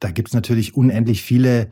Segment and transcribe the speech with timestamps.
[0.00, 1.68] da gibt es natürlich unendlich viele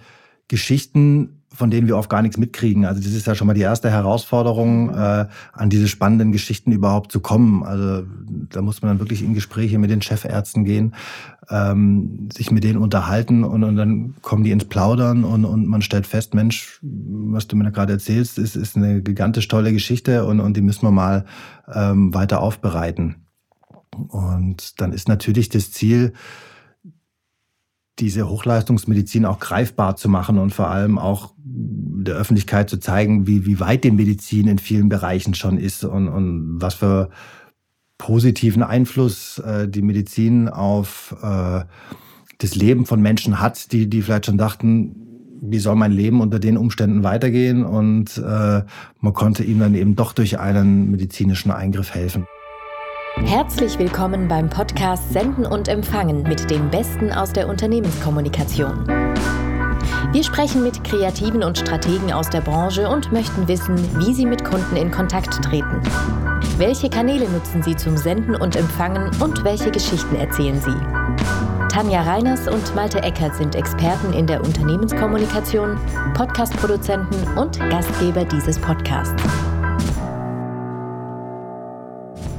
[0.48, 2.84] Geschichten, von denen wir oft gar nichts mitkriegen.
[2.84, 7.10] Also das ist ja schon mal die erste Herausforderung, äh, an diese spannenden Geschichten überhaupt
[7.10, 7.62] zu kommen.
[7.62, 8.06] Also
[8.50, 10.94] da muss man dann wirklich in Gespräche mit den Chefärzten gehen,
[11.48, 15.82] ähm, sich mit denen unterhalten und, und dann kommen die ins Plaudern und, und man
[15.82, 20.26] stellt fest, Mensch, was du mir da gerade erzählst, ist, ist eine gigantisch tolle Geschichte
[20.26, 21.24] und, und die müssen wir mal
[21.72, 23.16] ähm, weiter aufbereiten.
[24.08, 26.12] Und dann ist natürlich das Ziel,
[27.98, 33.46] diese Hochleistungsmedizin auch greifbar zu machen und vor allem auch der Öffentlichkeit zu zeigen, wie,
[33.46, 37.10] wie weit die Medizin in vielen Bereichen schon ist und, und was für
[37.98, 41.64] positiven Einfluss äh, die Medizin auf äh,
[42.38, 45.06] das Leben von Menschen hat, die, die vielleicht schon dachten,
[45.40, 47.64] wie soll mein Leben unter den Umständen weitergehen?
[47.64, 48.62] Und äh,
[49.00, 52.26] man konnte ihm dann eben doch durch einen medizinischen Eingriff helfen.
[53.24, 58.86] Herzlich willkommen beim Podcast Senden und Empfangen mit dem Besten aus der Unternehmenskommunikation.
[60.12, 64.44] Wir sprechen mit Kreativen und Strategen aus der Branche und möchten wissen, wie sie mit
[64.44, 65.80] Kunden in Kontakt treten.
[66.58, 71.68] Welche Kanäle nutzen sie zum Senden und Empfangen und welche Geschichten erzählen sie?
[71.68, 75.78] Tanja Reiners und Malte Eckert sind Experten in der Unternehmenskommunikation,
[76.14, 79.22] Podcastproduzenten und Gastgeber dieses Podcasts.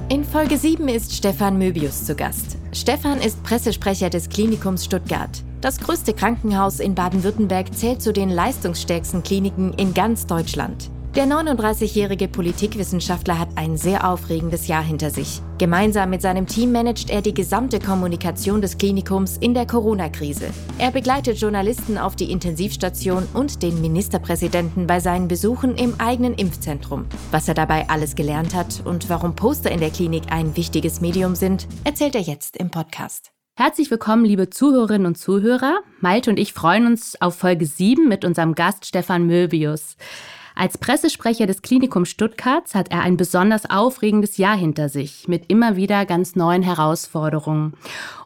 [0.10, 2.58] In Folge 7 ist Stefan Möbius zu Gast.
[2.72, 5.30] Stefan ist Pressesprecher des Klinikums Stuttgart.
[5.60, 10.90] Das größte Krankenhaus in Baden-Württemberg zählt zu den leistungsstärksten Kliniken in ganz Deutschland.
[11.18, 15.42] Der 39-jährige Politikwissenschaftler hat ein sehr aufregendes Jahr hinter sich.
[15.58, 20.52] Gemeinsam mit seinem Team managt er die gesamte Kommunikation des Klinikums in der Corona-Krise.
[20.78, 27.08] Er begleitet Journalisten auf die Intensivstation und den Ministerpräsidenten bei seinen Besuchen im eigenen Impfzentrum.
[27.32, 31.34] Was er dabei alles gelernt hat und warum Poster in der Klinik ein wichtiges Medium
[31.34, 33.32] sind, erzählt er jetzt im Podcast.
[33.56, 35.80] Herzlich willkommen, liebe Zuhörerinnen und Zuhörer.
[36.00, 39.98] Malte und ich freuen uns auf Folge 7 mit unserem Gast Stefan Möbius.
[40.60, 45.76] Als Pressesprecher des Klinikums Stuttgarts hat er ein besonders aufregendes Jahr hinter sich, mit immer
[45.76, 47.73] wieder ganz neuen Herausforderungen.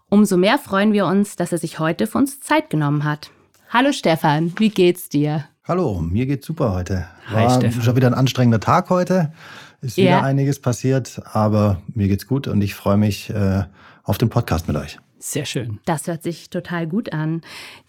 [0.07, 3.31] Umso mehr freuen wir uns, dass er sich heute für uns Zeit genommen hat.
[3.69, 5.43] Hallo Stefan, wie geht's dir?
[5.65, 7.05] Hallo, mir geht's super heute.
[7.29, 7.81] War Hi Stefan.
[7.81, 9.33] schon wieder ein anstrengender Tag heute.
[9.81, 10.21] Ist wieder ja.
[10.21, 13.65] einiges passiert, aber mir geht's gut und ich freue mich äh,
[14.03, 14.99] auf den Podcast mit euch.
[15.23, 15.79] Sehr schön.
[15.85, 17.41] Das hört sich total gut an.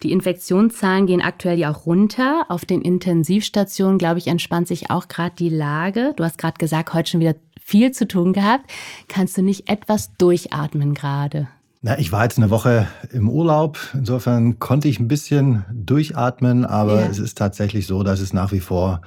[0.03, 2.45] Die Infektionszahlen gehen aktuell ja auch runter.
[2.49, 6.13] Auf den Intensivstationen, glaube ich, entspannt sich auch gerade die Lage.
[6.15, 8.69] Du hast gerade gesagt, heute schon wieder viel zu tun gehabt.
[9.07, 11.47] Kannst du nicht etwas durchatmen gerade?
[11.81, 13.79] Na, ich war jetzt eine Woche im Urlaub.
[13.95, 17.07] Insofern konnte ich ein bisschen durchatmen, aber ja.
[17.07, 19.01] es ist tatsächlich so, dass es nach wie vor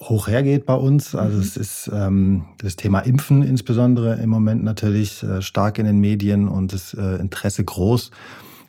[0.00, 1.14] hoch hergeht bei uns.
[1.14, 1.42] Also mhm.
[1.42, 6.48] es ist ähm, das Thema Impfen insbesondere im Moment natürlich äh, stark in den Medien
[6.48, 8.10] und das äh, Interesse groß.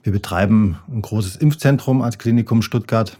[0.04, 3.18] Wir betreiben ein großes Impfzentrum als Klinikum Stuttgart.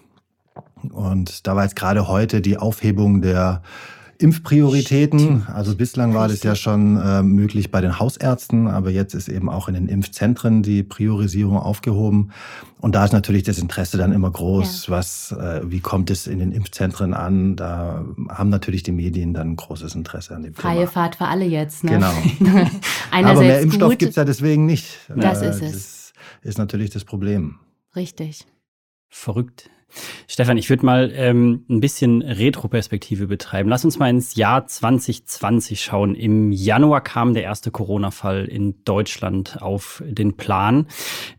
[0.92, 3.62] Und da war jetzt gerade heute die Aufhebung der
[4.22, 5.48] Impfprioritäten.
[5.48, 9.50] Also bislang war das ja schon äh, möglich bei den Hausärzten, aber jetzt ist eben
[9.50, 12.32] auch in den Impfzentren die Priorisierung aufgehoben.
[12.82, 14.92] Und da ist natürlich das Interesse dann immer groß, ja.
[14.92, 17.56] was, äh, wie kommt es in den Impfzentren an?
[17.56, 20.74] Da haben natürlich die Medien dann großes Interesse an dem Freie Thema.
[20.74, 21.92] Freie Fahrt für alle jetzt, ne?
[21.92, 22.68] Genau.
[23.12, 24.98] aber mehr Impfstoff gibt es ja deswegen nicht.
[25.16, 26.14] Das äh, ist es.
[26.44, 27.56] Das ist natürlich das Problem.
[27.96, 28.46] Richtig.
[29.10, 29.70] Verrückt.
[30.28, 33.70] Stefan, ich würde mal ähm, ein bisschen Retroperspektive betreiben.
[33.70, 36.16] Lass uns mal ins Jahr 2020 schauen.
[36.16, 40.88] Im Januar kam der erste Corona-Fall in Deutschland auf den Plan.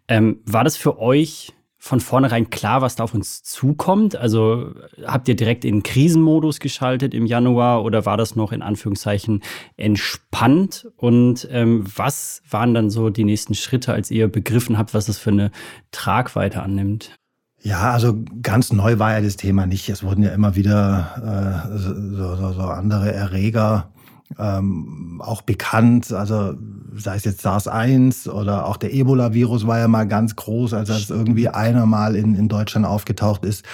[0.08, 4.14] Ähm, war das für euch von vornherein klar, was da auf uns zukommt?
[4.14, 9.42] Also habt ihr direkt in Krisenmodus geschaltet im Januar oder war das noch in Anführungszeichen
[9.78, 10.88] entspannt?
[10.96, 15.18] Und ähm, was waren dann so die nächsten Schritte, als ihr begriffen habt, was das
[15.18, 15.52] für eine
[15.90, 17.19] Tragweite annimmt?
[17.62, 19.88] Ja, also ganz neu war ja das Thema nicht.
[19.88, 23.90] Es wurden ja immer wieder äh, so, so, so andere Erreger
[24.38, 26.12] ähm, auch bekannt.
[26.12, 26.54] Also
[26.96, 31.10] sei es jetzt SARS-1 oder auch der Ebola-Virus war ja mal ganz groß, als das
[31.10, 33.64] irgendwie einer mal in, in Deutschland aufgetaucht ist.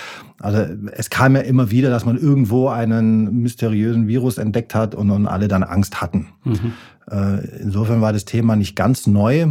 [0.40, 5.10] Also es kam ja immer wieder, dass man irgendwo einen mysteriösen Virus entdeckt hat und,
[5.10, 6.28] und alle dann Angst hatten.
[6.44, 6.72] Mhm.
[7.10, 9.46] Äh, insofern war das Thema nicht ganz neu.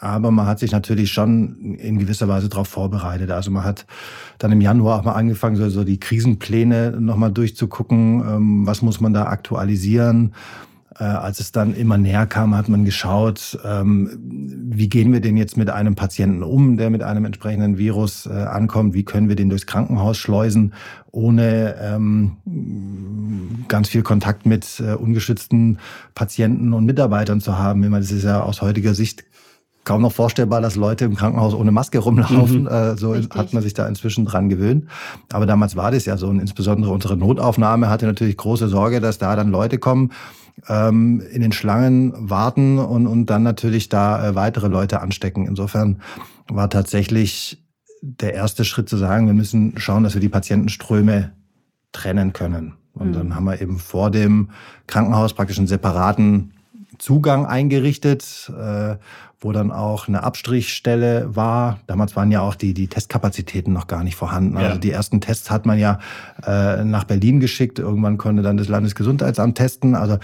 [0.00, 3.30] Aber man hat sich natürlich schon in gewisser Weise darauf vorbereitet.
[3.30, 3.86] Also man hat
[4.38, 8.20] dann im Januar auch mal angefangen, so, so die Krisenpläne nochmal durchzugucken.
[8.20, 10.34] Ähm, was muss man da aktualisieren?
[10.98, 15.36] Äh, als es dann immer näher kam, hat man geschaut, ähm, wie gehen wir denn
[15.36, 18.94] jetzt mit einem Patienten um, der mit einem entsprechenden Virus äh, ankommt?
[18.94, 20.74] Wie können wir den durchs Krankenhaus schleusen,
[21.12, 22.36] ohne ähm,
[23.68, 25.78] ganz viel Kontakt mit äh, ungeschützten
[26.16, 27.84] Patienten und Mitarbeitern zu haben?
[27.84, 29.24] Ich meine, das ist ja aus heutiger Sicht
[29.88, 32.62] kaum noch vorstellbar, dass Leute im Krankenhaus ohne Maske rumlaufen.
[32.62, 32.68] Mhm.
[32.68, 33.34] Äh, so Richtig.
[33.38, 34.84] hat man sich da inzwischen dran gewöhnt.
[35.32, 36.28] Aber damals war das ja so.
[36.28, 40.12] Und insbesondere unsere Notaufnahme hatte natürlich große Sorge, dass da dann Leute kommen,
[40.68, 45.46] ähm, in den Schlangen warten und, und dann natürlich da äh, weitere Leute anstecken.
[45.46, 46.02] Insofern
[46.48, 47.64] war tatsächlich
[48.02, 51.32] der erste Schritt zu sagen, wir müssen schauen, dass wir die Patientenströme
[51.92, 52.74] trennen können.
[52.92, 53.12] Und mhm.
[53.14, 54.50] dann haben wir eben vor dem
[54.86, 56.52] Krankenhaus praktisch einen separaten
[56.98, 58.96] Zugang eingerichtet, äh,
[59.40, 61.78] wo dann auch eine Abstrichstelle war.
[61.86, 64.56] Damals waren ja auch die, die Testkapazitäten noch gar nicht vorhanden.
[64.56, 64.68] Also ja.
[64.70, 66.00] Also die ersten Tests hat man ja
[66.44, 67.78] äh, nach Berlin geschickt.
[67.78, 69.94] Irgendwann konnte dann das Landesgesundheitsamt testen.
[69.94, 70.18] Also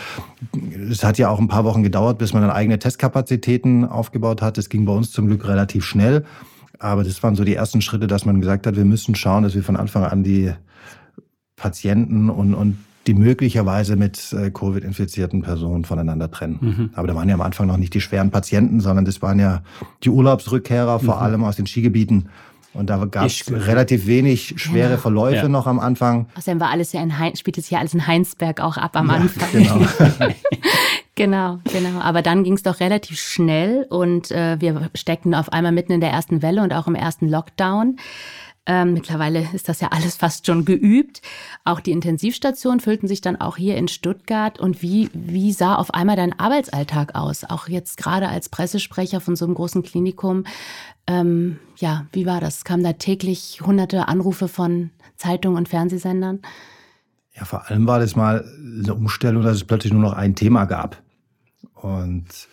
[0.91, 4.59] es hat ja auch ein paar Wochen gedauert, bis man dann eigene Testkapazitäten aufgebaut hat.
[4.59, 6.25] Das ging bei uns zum Glück relativ schnell.
[6.81, 9.55] Aber das waren so die ersten Schritte, dass man gesagt hat, wir müssen schauen, dass
[9.55, 10.53] wir von Anfang an die
[11.55, 16.59] Patienten und, und die möglicherweise mit äh, Covid-infizierten Personen voneinander trennen.
[16.61, 16.91] Mhm.
[16.95, 19.63] Aber da waren ja am Anfang noch nicht die schweren Patienten, sondern das waren ja
[20.03, 21.23] die Urlaubsrückkehrer, vor mhm.
[21.23, 22.29] allem aus den Skigebieten.
[22.75, 24.97] Und da gab es relativ wenig schwere ja.
[24.97, 25.49] Verläufe ja.
[25.49, 26.27] noch am Anfang.
[26.37, 29.09] Außerdem war alles ja in Heinz, spielt es ja alles in Heinsberg auch ab am
[29.09, 29.49] ja, Anfang.
[29.53, 29.81] Genau.
[31.15, 32.01] genau, genau.
[32.01, 36.01] Aber dann ging es doch relativ schnell und äh, wir steckten auf einmal mitten in
[36.01, 37.97] der ersten Welle und auch im ersten Lockdown.
[38.67, 41.21] Ähm, mittlerweile ist das ja alles fast schon geübt.
[41.65, 44.59] Auch die Intensivstationen füllten sich dann auch hier in Stuttgart.
[44.59, 47.45] Und wie, wie sah auf einmal dein Arbeitsalltag aus?
[47.45, 50.45] Auch jetzt gerade als Pressesprecher von so einem großen Klinikum.
[51.07, 52.65] Ähm, ja, wie war das?
[52.65, 56.41] Kamen da täglich hunderte Anrufe von Zeitungen und Fernsehsendern?
[57.35, 60.65] Ja, vor allem war das mal eine Umstellung, dass es plötzlich nur noch ein Thema
[60.65, 61.03] gab.
[61.75, 62.49] Und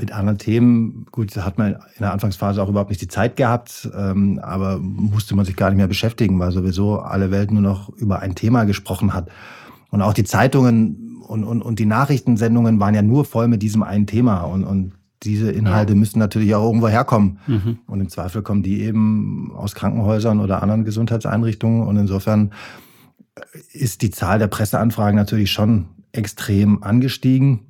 [0.00, 3.36] mit anderen Themen, gut, da hat man in der Anfangsphase auch überhaupt nicht die Zeit
[3.36, 7.62] gehabt, ähm, aber musste man sich gar nicht mehr beschäftigen, weil sowieso alle Welt nur
[7.62, 9.28] noch über ein Thema gesprochen hat.
[9.90, 13.82] Und auch die Zeitungen und, und, und die Nachrichtensendungen waren ja nur voll mit diesem
[13.82, 14.42] einen Thema.
[14.42, 15.98] Und, und diese Inhalte ja.
[15.98, 17.38] müssen natürlich auch irgendwo herkommen.
[17.46, 17.78] Mhm.
[17.86, 21.86] Und im Zweifel kommen die eben aus Krankenhäusern oder anderen Gesundheitseinrichtungen.
[21.86, 22.52] Und insofern
[23.72, 27.69] ist die Zahl der Presseanfragen natürlich schon extrem angestiegen.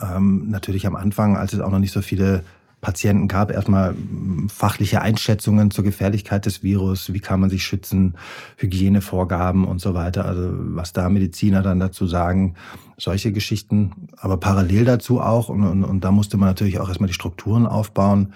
[0.00, 2.42] Ähm, natürlich am Anfang, als es auch noch nicht so viele
[2.80, 8.14] Patienten gab, erstmal hm, fachliche Einschätzungen zur Gefährlichkeit des Virus, wie kann man sich schützen,
[8.56, 10.24] Hygienevorgaben und so weiter.
[10.24, 12.54] Also was da Mediziner dann dazu sagen,
[12.96, 14.08] solche Geschichten.
[14.16, 17.66] Aber parallel dazu auch, und, und, und da musste man natürlich auch erstmal die Strukturen
[17.66, 18.32] aufbauen,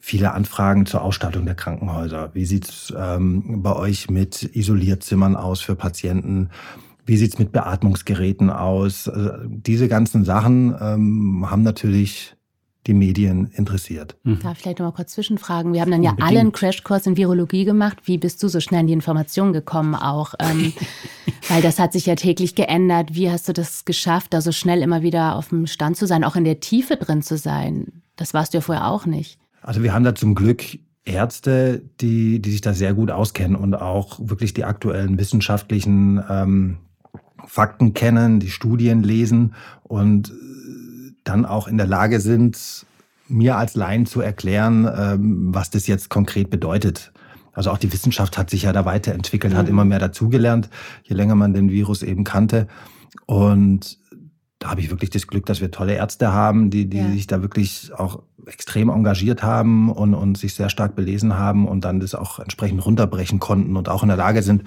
[0.00, 2.30] viele Anfragen zur Ausstattung der Krankenhäuser.
[2.32, 6.50] Wie sieht's ähm, bei euch mit Isolierzimmern aus für Patienten?
[7.10, 9.08] Wie sieht's mit Beatmungsgeräten aus?
[9.08, 12.36] Also diese ganzen Sachen ähm, haben natürlich
[12.86, 14.16] die Medien interessiert.
[14.22, 14.38] Mhm.
[14.38, 15.72] Darf ich vielleicht noch mal kurz zwischenfragen?
[15.72, 16.30] Wir haben dann ja Unbedingt.
[16.30, 17.96] alle einen Crashkurs in Virologie gemacht.
[18.04, 20.34] Wie bist du so schnell in die Information gekommen auch?
[20.38, 20.72] Ähm,
[21.48, 23.12] weil das hat sich ja täglich geändert.
[23.12, 26.22] Wie hast du das geschafft, da so schnell immer wieder auf dem Stand zu sein,
[26.22, 28.02] auch in der Tiefe drin zu sein?
[28.14, 29.40] Das warst du ja vorher auch nicht.
[29.62, 30.62] Also wir haben da zum Glück
[31.04, 36.76] Ärzte, die, die sich da sehr gut auskennen und auch wirklich die aktuellen wissenschaftlichen ähm,
[37.46, 40.32] Fakten kennen, die Studien lesen und
[41.24, 42.86] dann auch in der Lage sind,
[43.28, 47.12] mir als Laien zu erklären, ähm, was das jetzt konkret bedeutet.
[47.52, 49.58] Also auch die Wissenschaft hat sich ja da weiterentwickelt, mhm.
[49.58, 50.68] hat immer mehr dazugelernt,
[51.04, 52.66] je länger man den Virus eben kannte.
[53.26, 53.98] Und
[54.58, 57.10] da habe ich wirklich das Glück, dass wir tolle Ärzte haben, die, die ja.
[57.10, 61.84] sich da wirklich auch extrem engagiert haben und, und sich sehr stark belesen haben und
[61.84, 64.64] dann das auch entsprechend runterbrechen konnten und auch in der Lage sind,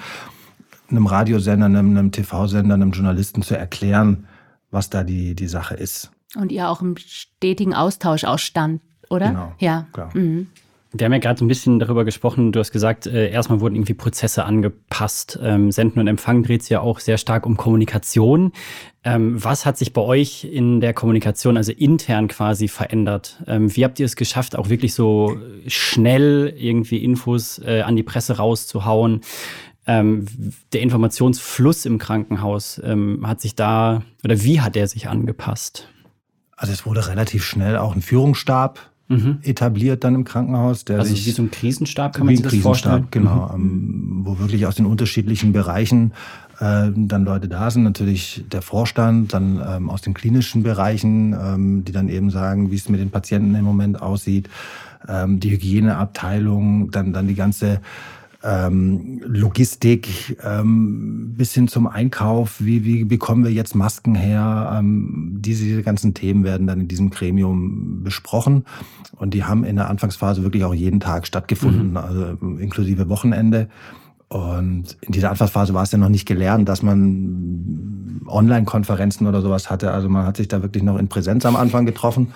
[0.95, 4.27] einem Radiosender, einem, einem TV-Sender, einem Journalisten zu erklären,
[4.71, 6.11] was da die, die Sache ist.
[6.35, 9.29] Und ihr auch im stetigen Austausch ausstand, oder?
[9.29, 9.53] Genau.
[9.59, 9.87] Ja.
[9.93, 10.09] Klar.
[10.13, 10.47] Mhm.
[10.95, 12.51] Wir haben ja gerade so ein bisschen darüber gesprochen.
[12.51, 15.39] Du hast gesagt, äh, erstmal wurden irgendwie Prozesse angepasst.
[15.41, 18.51] Ähm, Senden und Empfang dreht sich ja auch sehr stark um Kommunikation.
[19.03, 23.41] Ähm, was hat sich bei euch in der Kommunikation, also intern quasi, verändert?
[23.47, 25.35] Ähm, wie habt ihr es geschafft, auch wirklich so
[25.65, 29.21] schnell irgendwie Infos äh, an die Presse rauszuhauen?
[29.85, 30.25] Ähm,
[30.71, 35.87] der Informationsfluss im Krankenhaus ähm, hat sich da oder wie hat der sich angepasst?
[36.55, 39.39] Also es wurde relativ schnell auch ein Führungsstab mhm.
[39.43, 40.85] etabliert dann im Krankenhaus.
[40.85, 43.07] Der also sich, wie so ein Krisenstab kann man sich das vorstellen?
[43.11, 43.63] Genau, mhm.
[43.63, 46.13] Ähm, wo wirklich aus den unterschiedlichen Bereichen
[46.59, 47.83] äh, dann Leute da sind.
[47.83, 52.75] Natürlich der Vorstand, dann ähm, aus den klinischen Bereichen, ähm, die dann eben sagen, wie
[52.75, 54.49] es mit den Patienten im Moment aussieht.
[55.07, 57.81] Ähm, die Hygieneabteilung, dann, dann die ganze
[58.43, 64.75] ähm, Logistik ähm, bis hin zum Einkauf, wie, wie bekommen wir jetzt Masken her?
[64.77, 68.65] Ähm, diese ganzen Themen werden dann in diesem Gremium besprochen
[69.15, 71.97] und die haben in der Anfangsphase wirklich auch jeden Tag stattgefunden, mhm.
[71.97, 72.25] also
[72.59, 73.69] inklusive Wochenende.
[74.27, 79.69] Und in dieser Anfangsphase war es ja noch nicht gelernt, dass man Online-Konferenzen oder sowas
[79.69, 79.91] hatte.
[79.91, 82.33] Also man hat sich da wirklich noch in Präsenz am Anfang getroffen.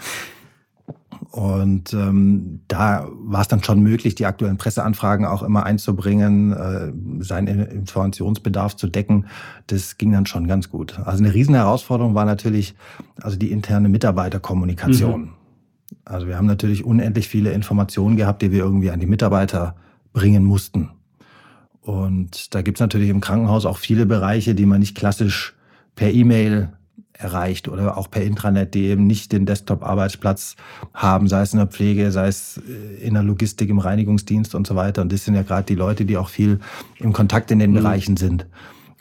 [1.31, 7.23] Und ähm, da war es dann schon möglich, die aktuellen Presseanfragen auch immer einzubringen, äh,
[7.23, 9.25] seinen Informationsbedarf zu decken.
[9.67, 10.99] Das ging dann schon ganz gut.
[10.99, 12.75] Also eine riesen Herausforderung war natürlich
[13.21, 15.21] also die interne Mitarbeiterkommunikation.
[15.21, 15.29] Mhm.
[16.05, 19.75] Also wir haben natürlich unendlich viele Informationen gehabt, die wir irgendwie an die Mitarbeiter
[20.13, 20.89] bringen mussten.
[21.81, 25.55] Und da gibt's natürlich im Krankenhaus auch viele Bereiche, die man nicht klassisch
[25.95, 26.69] per E-Mail
[27.17, 30.55] erreicht oder auch per Intranet, die eben nicht den Desktop-Arbeitsplatz
[30.93, 34.67] haben, sei es in der Pflege, sei es äh, in der Logistik, im Reinigungsdienst und
[34.67, 35.01] so weiter.
[35.01, 36.59] Und das sind ja gerade die Leute, die auch viel
[36.99, 37.75] im Kontakt in den mhm.
[37.75, 38.45] Bereichen sind.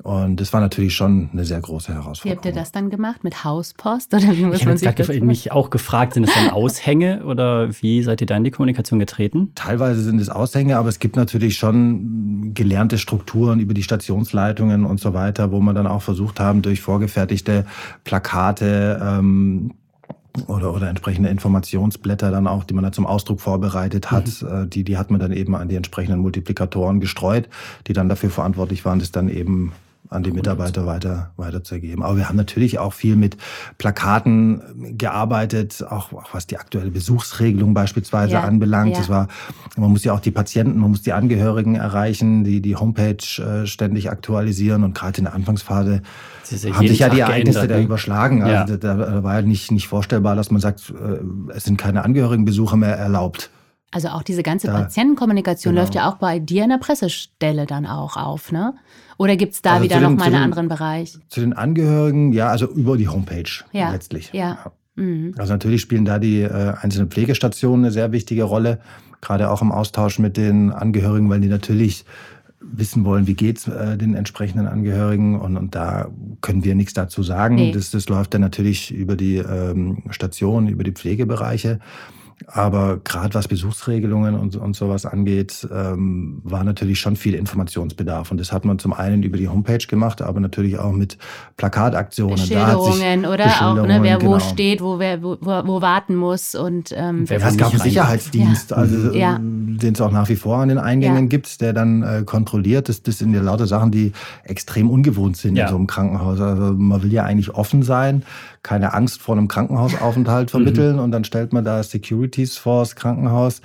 [0.06, 2.24] Und das war natürlich schon eine sehr große Herausforderung.
[2.24, 3.24] Wie habt ihr das dann gemacht?
[3.24, 4.14] Mit Hauspost?
[4.14, 8.04] Oder wie muss ich man sich mich auch gefragt, sind es dann Aushänge oder wie
[8.04, 9.50] seid ihr da in die Kommunikation getreten?
[9.56, 15.00] Teilweise sind es Aushänge, aber es gibt natürlich schon gelernte Strukturen über die Stationsleitungen und
[15.00, 17.66] so weiter, wo man dann auch versucht haben, durch vorgefertigte
[18.04, 19.74] Plakate ähm,
[20.46, 24.48] oder, oder entsprechende Informationsblätter dann auch, die man dann zum Ausdruck vorbereitet hat, mhm.
[24.48, 27.48] Äh, die, die hat man dann eben an die entsprechenden Multiplikatoren gestreut,
[27.88, 29.72] die dann dafür verantwortlich waren, das dann eben
[30.10, 32.02] an die Mitarbeiter weiter, weiterzugeben.
[32.02, 33.36] Aber wir haben natürlich auch viel mit
[33.78, 38.92] Plakaten gearbeitet, auch, auch was die aktuelle Besuchsregelung beispielsweise ja, anbelangt.
[38.92, 38.98] Ja.
[38.98, 39.28] Das war,
[39.76, 43.66] man muss ja auch die Patienten, man muss die Angehörigen erreichen, die die Homepage äh,
[43.66, 46.02] ständig aktualisieren und gerade in der Anfangsphase
[46.50, 47.84] ja haben sich ja die Ereignisse geändert, da ne?
[47.84, 48.42] überschlagen.
[48.42, 52.04] Also da, da war ja nicht, nicht vorstellbar, dass man sagt, äh, es sind keine
[52.04, 53.50] Angehörigenbesuche mehr erlaubt.
[53.96, 55.80] Also auch diese ganze da, Patientenkommunikation genau.
[55.80, 58.74] läuft ja auch bei dir in der Pressestelle dann auch auf, ne?
[59.16, 61.18] Oder gibt es da also wieder nochmal einen anderen Bereich?
[61.30, 63.90] Zu den Angehörigen, ja, also über die Homepage ja.
[63.90, 64.34] letztlich.
[64.34, 64.58] Ja.
[64.66, 64.72] ja.
[65.02, 65.34] Mhm.
[65.38, 68.80] Also natürlich spielen da die äh, einzelnen Pflegestationen eine sehr wichtige Rolle,
[69.22, 72.04] gerade auch im Austausch mit den Angehörigen, weil die natürlich
[72.60, 76.10] wissen wollen, wie geht's äh, den entsprechenden Angehörigen und, und da
[76.42, 77.54] können wir nichts dazu sagen.
[77.54, 77.72] Nee.
[77.72, 81.80] Das, das läuft dann natürlich über die ähm, Station, über die Pflegebereiche.
[82.46, 88.30] Aber gerade was Besuchsregelungen und, und sowas angeht, ähm, war natürlich schon viel Informationsbedarf.
[88.30, 91.16] Und das hat man zum einen über die Homepage gemacht, aber natürlich auch mit
[91.56, 92.36] Plakataktionen.
[92.36, 94.32] Beschilderungen oder auch, ne, wer genau.
[94.32, 96.54] wo steht, wo wer wo, wo warten muss.
[96.54, 98.76] Und, ähm, ja, es gab einen Sicherheitsdienst, ja.
[98.76, 99.38] also, ja.
[99.40, 101.28] den es auch nach wie vor an den Eingängen ja.
[101.28, 102.90] gibt, der dann äh, kontrolliert.
[102.90, 104.12] Das, das sind ja lauter Sachen, die
[104.44, 106.38] extrem ungewohnt sind in so einem Krankenhaus.
[106.40, 108.24] Also man will ja eigentlich offen sein,
[108.66, 111.02] keine Angst vor einem Krankenhausaufenthalt vermitteln mhm.
[111.02, 113.60] und dann stellt man da Securities vor das Krankenhaus.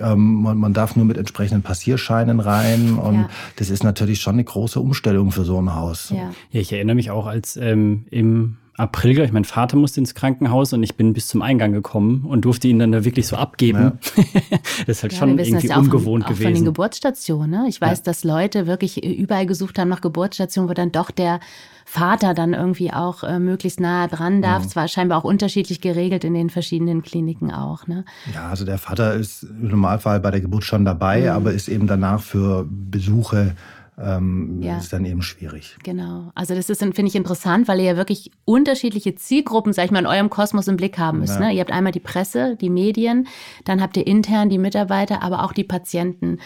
[0.00, 3.28] Ähm, man, man, darf nur mit entsprechenden Passierscheinen rein und ja.
[3.56, 6.08] das ist natürlich schon eine große Umstellung für so ein Haus.
[6.08, 10.14] Ja, ja ich erinnere mich auch, als ähm, im April, ich mein Vater musste ins
[10.14, 13.36] Krankenhaus und ich bin bis zum Eingang gekommen und durfte ihn dann da wirklich so
[13.36, 13.98] abgeben.
[14.16, 14.24] Ja.
[14.86, 16.46] das ist halt ja, schon irgendwie ja ungewohnt von, gewesen.
[16.46, 17.50] Auch von den Geburtsstationen.
[17.50, 17.66] Ne?
[17.68, 18.04] Ich weiß, ja.
[18.04, 21.40] dass Leute wirklich überall gesucht haben nach Geburtsstationen, wo dann doch der
[21.88, 24.66] Vater dann irgendwie auch äh, möglichst nahe dran darf.
[24.66, 27.86] Es war scheinbar auch unterschiedlich geregelt in den verschiedenen Kliniken auch.
[27.86, 28.04] Ne?
[28.34, 31.28] Ja, also der Vater ist im Normalfall bei der Geburt schon dabei, mhm.
[31.28, 33.54] aber ist eben danach für Besuche
[33.98, 34.78] ähm, ja.
[34.78, 35.76] ist dann eben schwierig.
[35.84, 36.32] Genau.
[36.34, 40.00] Also das ist, finde ich, interessant, weil ihr ja wirklich unterschiedliche Zielgruppen, sag ich mal,
[40.00, 41.38] in eurem Kosmos im Blick haben müsst.
[41.40, 41.46] Ja.
[41.46, 41.52] Ne?
[41.52, 43.28] Ihr habt einmal die Presse, die Medien,
[43.64, 46.40] dann habt ihr intern die Mitarbeiter, aber auch die Patienten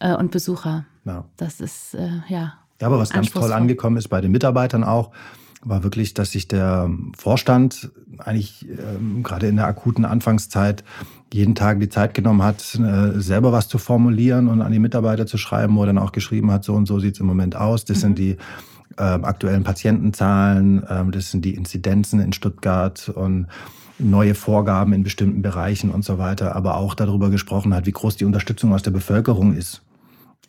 [0.00, 0.84] äh, und Besucher.
[1.04, 1.24] Ja.
[1.36, 2.54] Das ist, äh, ja.
[2.80, 5.10] Ja, aber was ganz toll angekommen ist bei den Mitarbeitern auch,
[5.62, 10.82] war wirklich, dass sich der Vorstand eigentlich ähm, gerade in der akuten Anfangszeit
[11.32, 15.26] jeden Tag die Zeit genommen hat, äh, selber was zu formulieren und an die Mitarbeiter
[15.26, 17.84] zu schreiben, wo er dann auch geschrieben hat, so und so sieht's im Moment aus.
[17.84, 18.00] Das mhm.
[18.00, 18.36] sind die
[18.96, 23.46] äh, aktuellen Patientenzahlen, äh, das sind die Inzidenzen in Stuttgart und
[23.98, 28.16] neue Vorgaben in bestimmten Bereichen und so weiter, aber auch darüber gesprochen hat, wie groß
[28.16, 29.82] die Unterstützung aus der Bevölkerung ist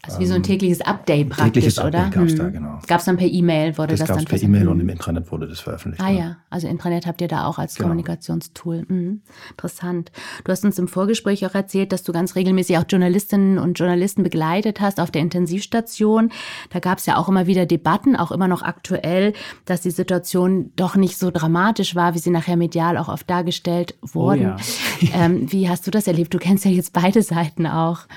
[0.03, 2.05] also wie so ein ähm, tägliches Update praktisch, tägliches oder?
[2.05, 2.37] Update gab es hm.
[2.39, 2.79] da, genau.
[2.87, 5.47] Gab es dann per E-Mail, wurde das, das dann per E-Mail und im Intranet wurde
[5.47, 6.03] das veröffentlicht.
[6.03, 7.89] Ah ja, also Intranet habt ihr da auch als genau.
[7.89, 8.85] Kommunikationstool.
[8.87, 9.21] Mhm.
[9.51, 10.11] Interessant.
[10.43, 14.23] Du hast uns im Vorgespräch auch erzählt, dass du ganz regelmäßig auch Journalistinnen und Journalisten
[14.23, 16.31] begleitet hast auf der Intensivstation.
[16.71, 19.33] Da gab es ja auch immer wieder Debatten, auch immer noch aktuell,
[19.65, 23.95] dass die Situation doch nicht so dramatisch war, wie sie nachher medial auch oft dargestellt
[24.01, 24.55] wurde.
[24.57, 25.25] Oh ja.
[25.25, 26.33] ähm, wie hast du das erlebt?
[26.33, 28.07] Du kennst ja jetzt beide Seiten auch.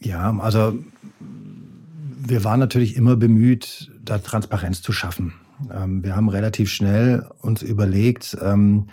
[0.00, 0.78] Ja, also
[1.20, 5.34] wir waren natürlich immer bemüht, da Transparenz zu schaffen.
[5.72, 8.88] Ähm, wir haben relativ schnell uns überlegt, ähm,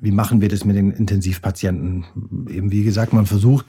[0.00, 2.04] wie machen wir das mit den Intensivpatienten?
[2.48, 3.66] Eben wie gesagt, man versucht,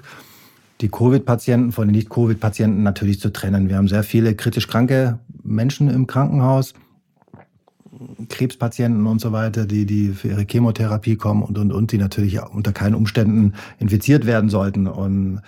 [0.82, 3.70] die Covid-Patienten von den Nicht-Covid-Patienten natürlich zu trennen.
[3.70, 6.74] Wir haben sehr viele kritisch kranke Menschen im Krankenhaus,
[8.30, 12.40] Krebspatienten und so weiter, die, die für ihre Chemotherapie kommen und, und, und, die natürlich
[12.42, 14.86] unter keinen Umständen infiziert werden sollten.
[14.86, 15.42] Und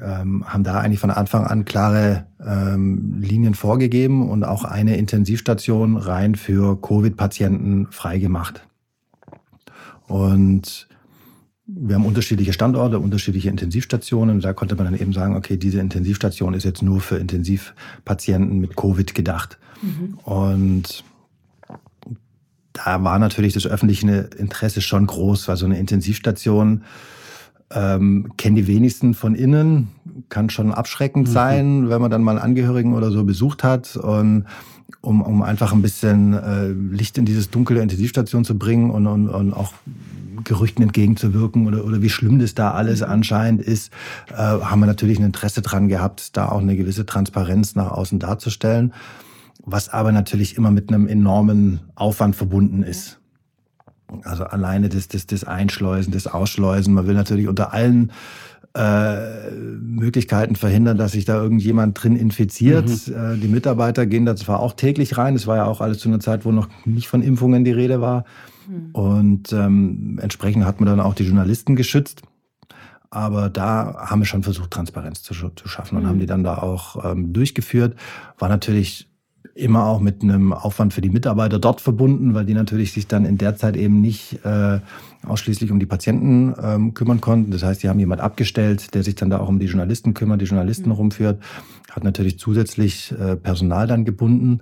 [0.00, 5.96] ähm, haben da eigentlich von Anfang an klare ähm, Linien vorgegeben und auch eine Intensivstation
[5.96, 8.66] rein für Covid-Patienten freigemacht.
[10.06, 10.88] Und
[11.66, 14.40] wir haben unterschiedliche Standorte, unterschiedliche Intensivstationen.
[14.40, 18.76] Da konnte man dann eben sagen, okay, diese Intensivstation ist jetzt nur für Intensivpatienten mit
[18.76, 19.58] Covid gedacht.
[19.80, 20.18] Mhm.
[20.24, 21.04] Und
[22.72, 26.82] da war natürlich das öffentliche Interesse schon groß, weil so eine Intensivstation
[27.74, 29.88] ähm, kennen die wenigsten von innen,
[30.28, 31.32] kann schon abschreckend mhm.
[31.32, 33.96] sein, wenn man dann mal Angehörigen oder so besucht hat.
[33.96, 34.46] Und
[35.00, 39.28] um, um einfach ein bisschen äh, Licht in dieses dunkle Intensivstation zu bringen und, und,
[39.28, 39.72] und auch
[40.44, 43.06] Gerüchten entgegenzuwirken oder, oder wie schlimm das da alles mhm.
[43.06, 43.92] anscheinend ist,
[44.30, 48.18] äh, haben wir natürlich ein Interesse dran gehabt, da auch eine gewisse Transparenz nach außen
[48.18, 48.92] darzustellen,
[49.64, 53.21] was aber natürlich immer mit einem enormen Aufwand verbunden ist.
[54.24, 56.94] Also alleine das, das, das Einschleusen, das Ausschleusen.
[56.94, 58.12] Man will natürlich unter allen
[58.74, 62.88] äh, Möglichkeiten verhindern, dass sich da irgendjemand drin infiziert.
[62.88, 63.14] Mhm.
[63.14, 66.08] Äh, die Mitarbeiter gehen da zwar auch täglich rein, es war ja auch alles zu
[66.08, 68.24] einer Zeit, wo noch nicht von Impfungen die Rede war.
[68.68, 68.90] Mhm.
[68.92, 72.22] Und ähm, entsprechend hat man dann auch die Journalisten geschützt.
[73.10, 76.08] Aber da haben wir schon versucht, Transparenz zu, zu schaffen und mhm.
[76.08, 77.94] haben die dann da auch ähm, durchgeführt.
[78.38, 79.11] War natürlich
[79.54, 83.24] immer auch mit einem Aufwand für die Mitarbeiter dort verbunden, weil die natürlich sich dann
[83.24, 84.80] in der Zeit eben nicht äh,
[85.26, 87.50] ausschließlich um die Patienten ähm, kümmern konnten.
[87.50, 90.40] Das heißt, die haben jemand abgestellt, der sich dann da auch um die Journalisten kümmert,
[90.40, 90.96] die Journalisten mhm.
[90.96, 91.42] rumführt,
[91.90, 94.60] hat natürlich zusätzlich äh, Personal dann gebunden,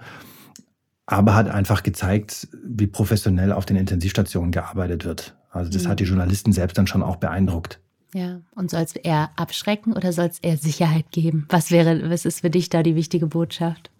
[1.06, 5.36] aber hat einfach gezeigt, wie professionell auf den Intensivstationen gearbeitet wird.
[5.50, 5.88] Also das mhm.
[5.88, 7.80] hat die Journalisten selbst dann schon auch beeindruckt.
[8.12, 11.46] Ja, und soll es eher abschrecken oder soll es eher Sicherheit geben?
[11.48, 13.90] Was wäre, was ist für dich da die wichtige Botschaft?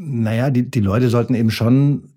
[0.00, 2.10] Naja, die, die Leute sollten eben schon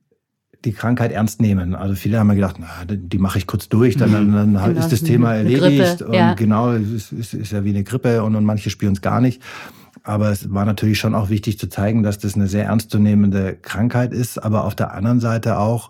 [0.64, 1.74] die Krankheit ernst nehmen.
[1.74, 4.80] Also viele haben mir gedacht, na, die mache ich kurz durch, dann, dann, dann genau,
[4.80, 5.98] ist das Thema erledigt.
[5.98, 6.30] Grippe, ja.
[6.30, 9.20] Und genau, es ist, ist, ja wie eine Grippe und, und manche spüren es gar
[9.20, 9.42] nicht.
[10.04, 14.14] Aber es war natürlich schon auch wichtig zu zeigen, dass das eine sehr ernstzunehmende Krankheit
[14.14, 14.38] ist.
[14.38, 15.90] Aber auf der anderen Seite auch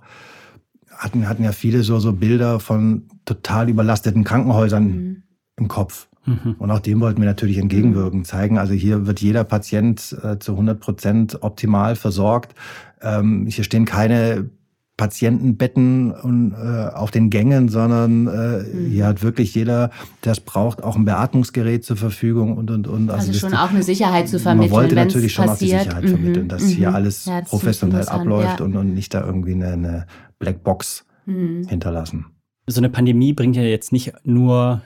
[0.96, 5.24] hatten, hatten ja viele so, so Bilder von total überlasteten Krankenhäusern mhm.
[5.58, 6.08] im Kopf.
[6.26, 6.56] Mhm.
[6.60, 10.54] Und auch dem wollten wir natürlich entgegenwirken, zeigen, also hier wird jeder Patient äh, zu
[10.54, 12.54] 100 Prozent optimal versorgt.
[13.02, 14.50] Ähm, hier stehen keine
[14.98, 18.92] Patientenbetten und, äh, auf den Gängen, sondern äh, mhm.
[18.92, 19.90] hier hat wirklich jeder,
[20.24, 23.10] der es braucht, auch ein Beatmungsgerät zur Verfügung und und und.
[23.10, 24.70] Also, also schon auch eine Sicherheit zu vermitteln.
[24.70, 25.74] Man wollte natürlich schon passiert.
[25.74, 26.10] auch die Sicherheit mhm.
[26.10, 26.68] vermitteln, dass mhm.
[26.68, 28.66] hier alles ja, professionell abläuft ja.
[28.66, 30.06] und, und nicht da irgendwie eine, eine
[30.38, 31.66] Blackbox mhm.
[31.68, 32.28] hinterlassen.
[32.68, 34.84] So eine Pandemie bringt ja jetzt nicht nur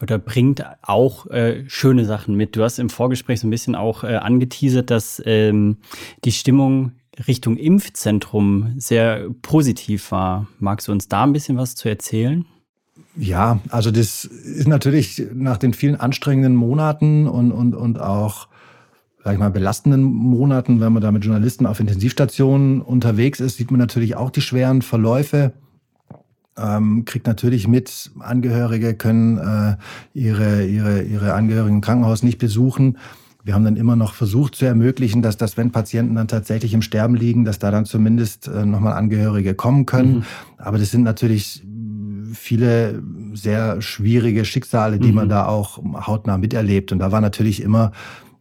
[0.00, 2.56] oder bringt auch äh, schöne Sachen mit.
[2.56, 5.78] Du hast im Vorgespräch so ein bisschen auch äh, angeteasert, dass ähm,
[6.24, 6.92] die Stimmung
[7.26, 10.48] Richtung Impfzentrum sehr positiv war.
[10.58, 12.44] Magst du uns da ein bisschen was zu erzählen?
[13.16, 18.48] Ja, also das ist natürlich nach den vielen anstrengenden Monaten und, und, und auch,
[19.24, 23.70] sag ich mal, belastenden Monaten, wenn man da mit Journalisten auf Intensivstationen unterwegs ist, sieht
[23.70, 25.54] man natürlich auch die schweren Verläufe
[26.58, 29.76] ähm, kriegt natürlich mit, Angehörige können äh,
[30.14, 32.98] ihre, ihre, ihre Angehörigen im Krankenhaus nicht besuchen.
[33.44, 36.82] Wir haben dann immer noch versucht zu ermöglichen, dass das, wenn Patienten dann tatsächlich im
[36.82, 40.16] Sterben liegen, dass da dann zumindest äh, nochmal Angehörige kommen können.
[40.16, 40.24] Mhm.
[40.58, 41.62] Aber das sind natürlich
[42.32, 43.02] viele
[43.34, 45.14] sehr schwierige Schicksale, die mhm.
[45.14, 46.90] man da auch hautnah miterlebt.
[46.90, 47.92] Und da war natürlich immer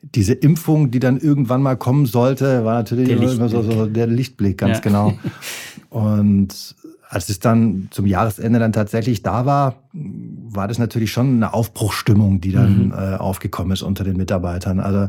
[0.01, 4.57] diese Impfung, die dann irgendwann mal kommen sollte, war natürlich immer so, so der Lichtblick,
[4.57, 4.81] ganz ja.
[4.81, 5.13] genau.
[5.89, 6.75] Und
[7.15, 12.41] als es dann zum Jahresende dann tatsächlich da war, war das natürlich schon eine Aufbruchstimmung,
[12.41, 12.91] die dann mhm.
[12.91, 14.81] äh, aufgekommen ist unter den Mitarbeitern.
[14.81, 15.07] Also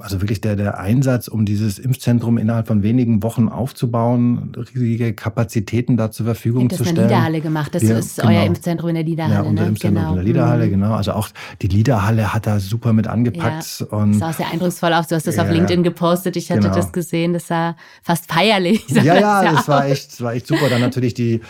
[0.00, 5.96] also wirklich der, der Einsatz, um dieses Impfzentrum innerhalb von wenigen Wochen aufzubauen, riesige Kapazitäten
[5.96, 6.86] da zur Verfügung zu stellen.
[6.86, 7.74] Das ist eine Niederhalle gemacht.
[7.74, 8.28] Das Wir, ist genau.
[8.30, 9.34] euer Impfzentrum in der Liederhalle.
[9.34, 9.68] Ja, unser ne?
[9.68, 10.10] Impfzentrum genau.
[10.10, 10.70] in der Liederhalle, mhm.
[10.70, 10.94] genau.
[10.94, 11.28] Also auch
[11.62, 13.80] die Liederhalle hat da super mit angepackt.
[13.80, 15.08] Ja, und das sah sehr eindrucksvoll aus.
[15.08, 16.36] Du hast das ja, auf LinkedIn gepostet.
[16.36, 16.74] Ich hatte genau.
[16.74, 17.32] das gesehen.
[17.32, 18.84] Das sah fast feierlich.
[19.00, 20.68] Ja, ja, das, das war echt, das war echt super.
[20.68, 21.40] Dann natürlich die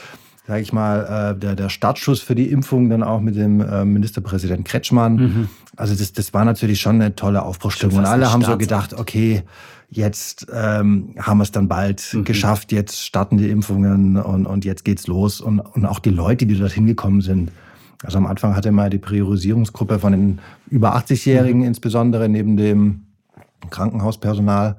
[0.50, 3.84] sage ich mal, äh, der, der Startschuss für die Impfung dann auch mit dem äh,
[3.84, 5.14] Ministerpräsident Kretschmann.
[5.14, 5.48] Mhm.
[5.76, 7.98] Also das, das war natürlich schon eine tolle Aufbruchstimmung.
[7.98, 9.44] Und alle haben so gedacht, okay,
[9.90, 12.24] jetzt ähm, haben wir es dann bald mhm.
[12.24, 15.40] geschafft, jetzt starten die Impfungen und, und jetzt geht's los.
[15.40, 17.52] Und, und auch die Leute, die dorthin gekommen sind.
[18.02, 21.68] Also am Anfang hatte man die Priorisierungsgruppe von den über 80-Jährigen mhm.
[21.68, 23.04] insbesondere neben dem
[23.70, 24.78] Krankenhauspersonal.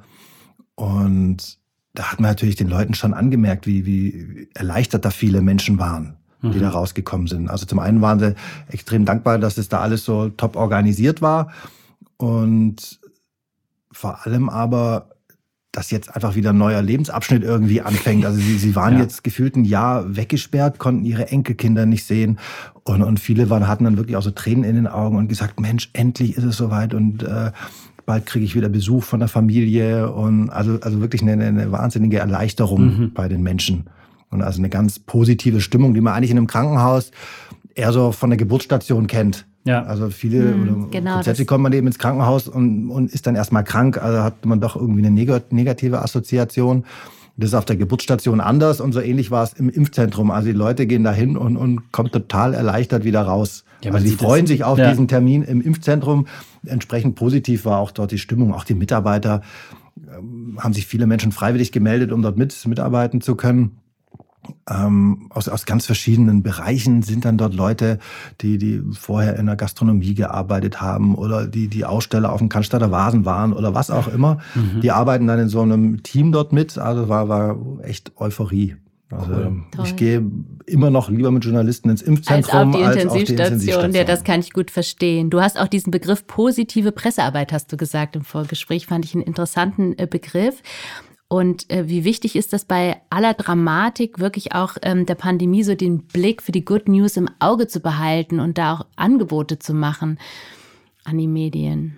[0.75, 1.61] Und
[1.93, 6.15] da hat man natürlich den Leuten schon angemerkt, wie, wie erleichtert da viele Menschen waren,
[6.41, 6.62] die mhm.
[6.62, 7.49] da rausgekommen sind.
[7.49, 8.36] Also zum einen waren sie
[8.69, 11.51] extrem dankbar, dass es da alles so top organisiert war
[12.17, 12.99] und
[13.91, 15.10] vor allem aber,
[15.73, 18.25] dass jetzt einfach wieder ein neuer Lebensabschnitt irgendwie anfängt.
[18.25, 19.01] Also sie, sie waren ja.
[19.01, 22.39] jetzt gefühlt ein Jahr weggesperrt, konnten ihre Enkelkinder nicht sehen
[22.84, 25.60] und, und viele waren, hatten dann wirklich auch so Tränen in den Augen und gesagt,
[25.60, 27.51] Mensch, endlich ist es soweit und äh,
[28.05, 32.19] bald kriege ich wieder Besuch von der Familie und also, also wirklich eine, eine wahnsinnige
[32.19, 33.11] Erleichterung mhm.
[33.13, 33.85] bei den Menschen.
[34.29, 37.11] Und also eine ganz positive Stimmung, die man eigentlich in einem Krankenhaus
[37.75, 39.45] eher so von der Geburtsstation kennt.
[39.63, 39.83] Ja.
[39.83, 43.63] Also viele, hm, genau, grundsätzlich kommt man eben ins Krankenhaus und, und ist dann erstmal
[43.63, 46.85] krank, also hat man doch irgendwie eine negative Assoziation.
[47.38, 50.32] Das ist auf der Geburtsstation anders und so ähnlich war es im Impfzentrum.
[50.32, 53.63] Also die Leute gehen da hin und, und kommen total erleichtert wieder raus.
[53.84, 54.89] Ja, also sie freuen sich auf ja.
[54.89, 56.28] diesen Termin im Impfzentrum.
[56.65, 58.54] Entsprechend positiv war auch dort die Stimmung.
[58.54, 59.41] Auch die Mitarbeiter
[59.98, 63.81] ähm, haben sich viele Menschen freiwillig gemeldet, um dort mit, mitarbeiten zu können
[64.69, 67.99] ähm, aus, aus ganz verschiedenen Bereichen sind dann dort Leute,
[68.41, 72.91] die, die vorher in der Gastronomie gearbeitet haben oder die, die Aussteller auf dem Cannstatter
[72.91, 74.39] Vasen waren oder was auch immer.
[74.56, 74.82] Mhm.
[74.82, 76.77] Die arbeiten dann in so einem Team dort mit.
[76.77, 78.75] Also war, war echt Euphorie.
[79.12, 79.84] Also cool.
[79.84, 80.25] ich gehe
[80.65, 83.12] immer noch lieber mit Journalisten ins Impfzentrum als auf die, als Intensivstation.
[83.12, 83.93] Auf die Intensivstation.
[83.93, 85.30] Ja, das kann ich gut verstehen.
[85.30, 89.23] Du hast auch diesen Begriff positive Pressearbeit, hast du gesagt im Vorgespräch, fand ich einen
[89.23, 90.62] interessanten äh, Begriff.
[91.32, 95.76] Und äh, wie wichtig ist das bei aller Dramatik wirklich auch ähm, der Pandemie so
[95.76, 99.74] den Blick für die Good News im Auge zu behalten und da auch Angebote zu
[99.74, 100.20] machen
[101.06, 101.98] an die Medien?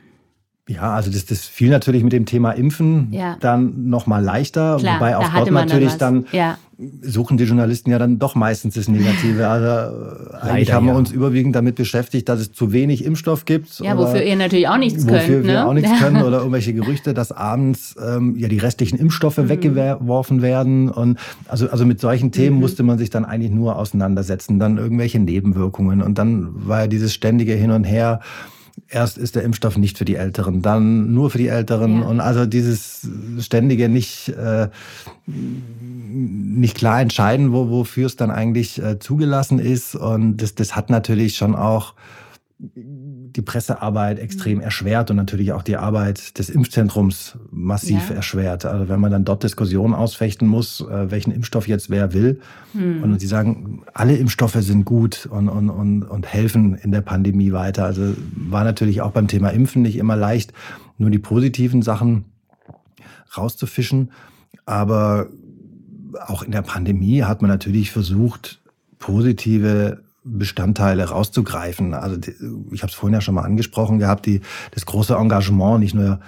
[0.70, 3.36] Ja, also das, das fiel natürlich mit dem Thema Impfen ja.
[3.42, 6.58] dann noch mal leichter, Klar, wobei auch dort natürlich dann ja.
[7.02, 9.46] suchen die Journalisten ja dann doch meistens das Negative.
[9.50, 11.00] Also äh, eigentlich haben wir ja.
[11.00, 13.78] uns überwiegend damit beschäftigt, dass es zu wenig Impfstoff gibt.
[13.80, 15.28] Ja, wofür ihr natürlich auch nichts wofür könnt.
[15.28, 15.68] Wofür wir ne?
[15.68, 19.50] auch nichts können oder irgendwelche Gerüchte, dass abends ähm, ja die restlichen Impfstoffe mhm.
[19.50, 20.88] weggeworfen werden.
[20.88, 22.62] Und also, also mit solchen Themen mhm.
[22.62, 24.60] musste man sich dann eigentlich nur auseinandersetzen.
[24.60, 26.02] Dann irgendwelche Nebenwirkungen.
[26.02, 28.22] Und dann war ja dieses ständige Hin und Her
[28.88, 32.02] erst ist der Impfstoff nicht für die Älteren, dann nur für die Älteren.
[32.02, 32.08] Ja.
[32.08, 33.08] Und also dieses
[33.40, 34.70] ständige nicht, äh,
[35.26, 39.96] nicht klar entscheiden, wo, wofür es dann eigentlich äh, zugelassen ist.
[39.96, 41.94] Und das, das hat natürlich schon auch
[42.76, 44.64] die Pressearbeit extrem mhm.
[44.64, 48.16] erschwert und natürlich auch die Arbeit des Impfzentrums massiv ja.
[48.16, 48.66] erschwert.
[48.66, 52.40] Also wenn man dann dort Diskussionen ausfechten muss, äh, welchen Impfstoff jetzt wer will.
[52.74, 53.04] Mhm.
[53.04, 57.52] Und sie sagen, alle Impfstoffe sind gut und, und, und, und helfen in der Pandemie
[57.52, 57.86] weiter.
[57.86, 60.54] Also war natürlich auch beim Thema Impfen nicht immer leicht,
[60.98, 62.26] nur die positiven Sachen
[63.36, 64.12] rauszufischen.
[64.66, 65.28] Aber
[66.28, 68.62] auch in der Pandemie hat man natürlich versucht,
[69.00, 71.94] positive Bestandteile rauszugreifen.
[71.94, 72.18] Also
[72.72, 76.20] ich habe es vorhin ja schon mal angesprochen gehabt, die, das große Engagement nicht nur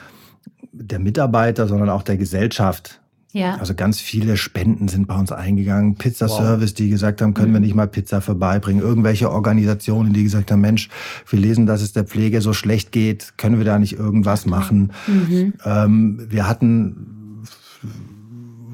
[0.72, 3.02] der Mitarbeiter, sondern auch der Gesellschaft.
[3.32, 3.56] Ja.
[3.56, 5.96] Also ganz viele Spenden sind bei uns eingegangen.
[5.96, 6.76] Pizzaservice, wow.
[6.78, 7.66] die gesagt haben, können wir mhm.
[7.66, 8.82] nicht mal Pizza vorbeibringen.
[8.82, 10.90] Irgendwelche Organisationen, die gesagt haben, Mensch,
[11.28, 14.94] wir lesen, dass es der Pflege so schlecht geht, können wir da nicht irgendwas machen?
[15.06, 15.54] Mhm.
[15.66, 17.44] Ähm, wir hatten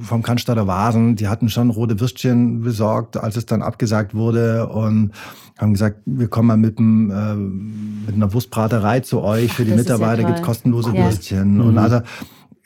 [0.04, 5.12] vom Cannstatter Vasen, die hatten schon rote Würstchen besorgt, als es dann abgesagt wurde und
[5.58, 9.54] haben gesagt, wir kommen mal mit, dem, äh, mit einer Wurstbraterei zu euch.
[9.54, 11.06] Für die Mitarbeiter ja gibt es kostenlose ja.
[11.06, 11.56] Würstchen.
[11.56, 11.62] Mhm.
[11.62, 12.02] Und also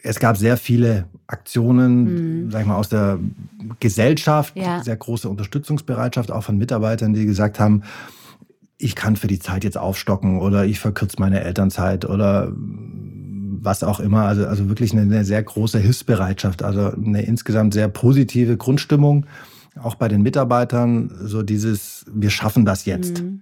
[0.01, 2.51] es gab sehr viele Aktionen, mhm.
[2.51, 3.19] sag ich mal, aus der
[3.79, 4.83] Gesellschaft, ja.
[4.83, 7.83] sehr große Unterstützungsbereitschaft auch von Mitarbeitern, die gesagt haben,
[8.77, 12.51] ich kann für die Zeit jetzt aufstocken oder ich verkürze meine Elternzeit oder
[13.65, 14.23] was auch immer.
[14.23, 19.25] Also, also wirklich eine, eine sehr große Hilfsbereitschaft, also eine insgesamt sehr positive Grundstimmung,
[19.81, 21.11] auch bei den Mitarbeitern.
[21.21, 23.21] So dieses, wir schaffen das jetzt.
[23.21, 23.41] Mhm.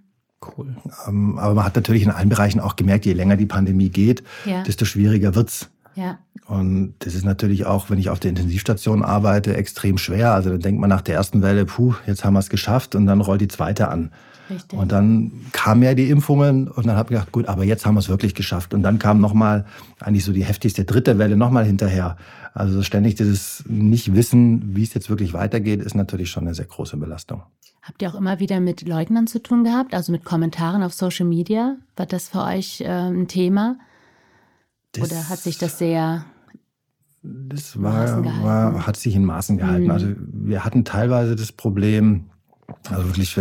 [0.58, 0.76] Cool.
[1.08, 4.24] Ähm, aber man hat natürlich in allen Bereichen auch gemerkt, je länger die Pandemie geht,
[4.46, 4.64] ja.
[4.64, 5.70] desto schwieriger wird's.
[5.96, 6.20] Ja.
[6.48, 10.34] Und das ist natürlich auch, wenn ich auf der Intensivstation arbeite, extrem schwer.
[10.34, 13.06] Also dann denkt man nach der ersten Welle, puh, jetzt haben wir es geschafft und
[13.06, 14.12] dann rollt die zweite an.
[14.54, 14.78] Richtig.
[14.78, 17.96] Und dann kamen ja die Impfungen und dann habe ich gedacht, gut, aber jetzt haben
[17.96, 18.74] wir es wirklich geschafft.
[18.74, 19.66] Und dann kam nochmal
[20.00, 22.18] eigentlich so die heftigste dritte Welle nochmal hinterher.
[22.54, 26.98] Also ständig dieses Nicht-Wissen, wie es jetzt wirklich weitergeht, ist natürlich schon eine sehr große
[26.98, 27.44] Belastung.
[27.82, 31.26] Habt ihr auch immer wieder mit Leugnern zu tun gehabt, also mit Kommentaren auf Social
[31.26, 31.76] Media?
[31.96, 33.78] War das für euch äh, ein Thema?
[34.94, 36.26] Das, Oder hat sich das sehr
[37.24, 39.86] das war, war, hat sich in Maßen gehalten.
[39.86, 39.92] Mhm.
[39.92, 42.26] Also wir hatten teilweise das Problem,
[42.90, 43.38] also wirklich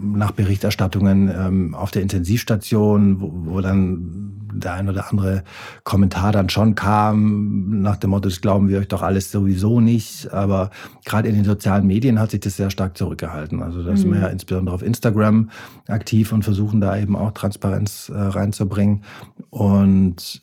[0.00, 5.44] nach Berichterstattungen ähm, auf der Intensivstation, wo, wo dann der ein oder andere
[5.84, 10.32] Kommentar dann schon kam, nach dem Motto, das glauben wir euch doch alles sowieso nicht.
[10.32, 10.70] Aber
[11.04, 13.62] gerade in den sozialen Medien hat sich das sehr stark zurückgehalten.
[13.62, 13.96] Also da mhm.
[13.96, 15.50] sind wir ja insbesondere auf Instagram
[15.88, 19.04] aktiv und versuchen da eben auch Transparenz äh, reinzubringen.
[19.50, 20.42] Und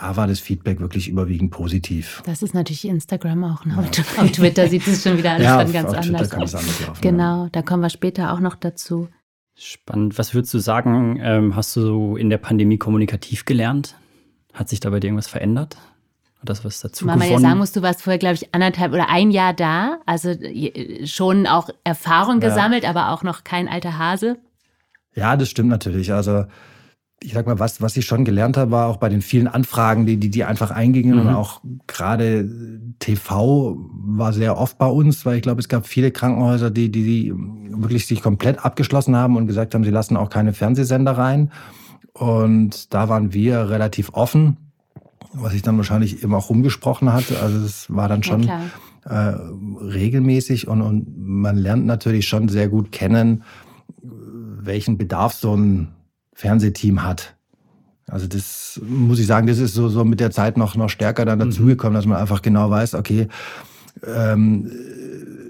[0.00, 2.22] da war das Feedback wirklich überwiegend positiv.
[2.26, 3.64] Das ist natürlich Instagram auch.
[3.64, 3.74] Ne?
[3.76, 4.22] Ja.
[4.22, 6.54] Auf Twitter sieht es schon wieder alles ja, dann ganz auf anders aus.
[6.54, 7.48] anders laufen, genau, ja.
[7.52, 9.08] da kommen wir später auch noch dazu.
[9.54, 10.18] Spannend.
[10.18, 13.96] Was würdest du sagen, ähm, hast du in der Pandemie kommunikativ gelernt?
[14.52, 15.78] Hat sich da bei dir irgendwas verändert?
[16.42, 19.08] Oder das was dazu Mama ja sagen musst, du warst vorher, glaube ich, anderthalb oder
[19.08, 19.98] ein Jahr da.
[20.04, 20.34] Also
[21.04, 24.36] schon auch Erfahrung gesammelt, aber auch noch kein alter Hase.
[25.14, 26.12] Ja, das stimmt natürlich.
[26.12, 26.44] Also
[27.22, 30.04] ich sag mal, was, was ich schon gelernt habe, war auch bei den vielen Anfragen,
[30.06, 31.20] die, die, die einfach eingingen mhm.
[31.20, 32.48] und auch gerade
[32.98, 37.02] TV war sehr oft bei uns, weil ich glaube, es gab viele Krankenhäuser, die, die,
[37.04, 37.34] die
[37.70, 41.50] wirklich sich komplett abgeschlossen haben und gesagt haben, sie lassen auch keine Fernsehsender rein.
[42.12, 44.56] Und da waren wir relativ offen,
[45.32, 47.24] was sich dann wahrscheinlich eben auch rumgesprochen hat.
[47.42, 48.60] Also es war dann schon ja,
[49.04, 49.36] äh,
[49.82, 53.42] regelmäßig und, und man lernt natürlich schon sehr gut kennen,
[54.02, 55.95] welchen Bedarf so ein
[56.36, 57.34] Fernsehteam hat.
[58.08, 61.24] Also das muss ich sagen, das ist so, so mit der Zeit noch, noch stärker
[61.24, 61.50] dann mhm.
[61.50, 63.26] dazugekommen, dass man einfach genau weiß, okay,
[64.06, 64.70] ähm,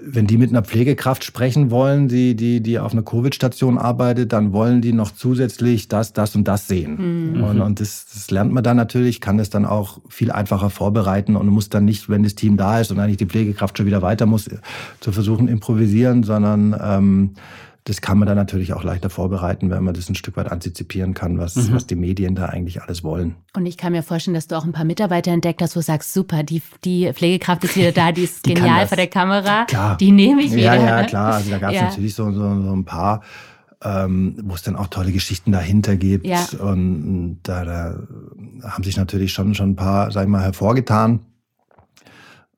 [0.09, 4.53] wenn die mit einer Pflegekraft sprechen wollen, die, die, die auf einer Covid-Station arbeitet, dann
[4.53, 7.33] wollen die noch zusätzlich das, das und das sehen.
[7.33, 7.43] Mhm.
[7.43, 11.35] Und, und das, das lernt man dann natürlich, kann das dann auch viel einfacher vorbereiten
[11.35, 14.01] und muss dann nicht, wenn das Team da ist und eigentlich die Pflegekraft schon wieder
[14.01, 14.49] weiter muss,
[15.01, 17.33] zu versuchen improvisieren, sondern ähm,
[17.87, 21.13] das kann man dann natürlich auch leichter vorbereiten, wenn man das ein Stück weit antizipieren
[21.13, 21.73] kann, was, mhm.
[21.73, 23.35] was die Medien da eigentlich alles wollen.
[23.55, 25.85] Und ich kann mir vorstellen, dass du auch ein paar Mitarbeiter entdeckt hast, wo du
[25.85, 29.63] sagst, super, die, die Pflegekraft ist wieder da, die ist die genial vor der Kamera,
[29.65, 29.95] klar.
[29.95, 30.75] die nehme ich wieder.
[30.75, 31.35] Ja, ja, klar.
[31.35, 31.83] Also da gab es ja.
[31.83, 33.21] natürlich so, so, so ein paar,
[33.81, 36.27] ähm, wo es dann auch tolle Geschichten dahinter gibt.
[36.27, 36.45] Ja.
[36.59, 37.99] Und da, da
[38.63, 41.21] haben sich natürlich schon, schon ein paar, sag ich mal, hervorgetan.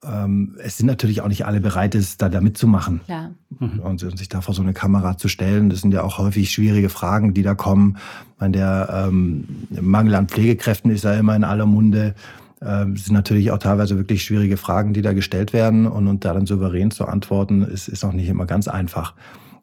[0.03, 3.01] Ähm, es sind natürlich auch nicht alle bereit, es da, da mitzumachen.
[3.05, 3.31] Klar.
[3.59, 3.79] Mhm.
[3.79, 5.69] Und, und, sich da vor so eine Kamera zu stellen.
[5.69, 7.97] Das sind ja auch häufig schwierige Fragen, die da kommen.
[8.39, 9.45] meine, der ähm,
[9.81, 12.15] Mangel an Pflegekräften ist ja immer in aller Munde.
[12.61, 15.85] Ähm, sind natürlich auch teilweise wirklich schwierige Fragen, die da gestellt werden.
[15.85, 19.13] Und, und da dann souverän zu antworten, ist, ist auch nicht immer ganz einfach.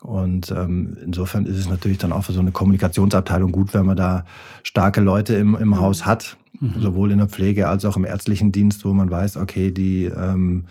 [0.01, 3.96] Und ähm, insofern ist es natürlich dann auch für so eine Kommunikationsabteilung gut, wenn man
[3.96, 4.25] da
[4.62, 5.81] starke Leute im, im mhm.
[5.81, 6.81] Haus hat, mhm.
[6.81, 10.64] sowohl in der Pflege als auch im ärztlichen Dienst, wo man weiß, okay, die ähm,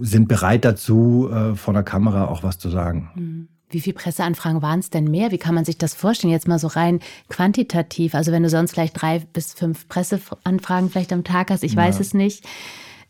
[0.00, 3.10] sind bereit dazu, äh, vor der Kamera auch was zu sagen.
[3.14, 3.48] Mhm.
[3.70, 5.30] Wie viele Presseanfragen waren es denn mehr?
[5.30, 6.30] Wie kann man sich das vorstellen?
[6.30, 8.14] Jetzt mal so rein quantitativ.
[8.14, 11.78] Also wenn du sonst vielleicht drei bis fünf Presseanfragen vielleicht am Tag hast, ich ja.
[11.78, 12.44] weiß es nicht,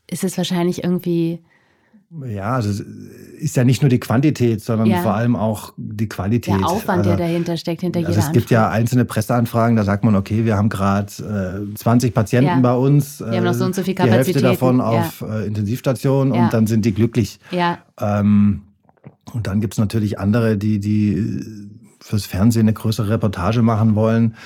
[0.09, 1.41] ist es wahrscheinlich irgendwie
[2.27, 5.01] ja, also es ist ja nicht nur die Quantität, sondern ja.
[5.03, 6.61] vor allem auch die Qualität.
[6.61, 9.85] Der Aufwand, also, der dahinter steckt, hinter also jeder Es gibt ja einzelne Presseanfragen, da
[9.85, 12.61] sagt man, okay, wir haben gerade äh, 20 Patienten ja.
[12.61, 13.21] bei uns.
[13.21, 14.27] Wir haben noch so und so viel Kapazität.
[14.27, 17.41] Die Hälfte davon auf äh, Intensivstation und dann sind die glücklich.
[17.51, 17.79] Ja.
[17.99, 18.63] Ähm,
[19.33, 21.71] und dann gibt es natürlich andere, die, die
[22.01, 24.37] fürs Fernsehen eine größere Reportage machen wollen äh,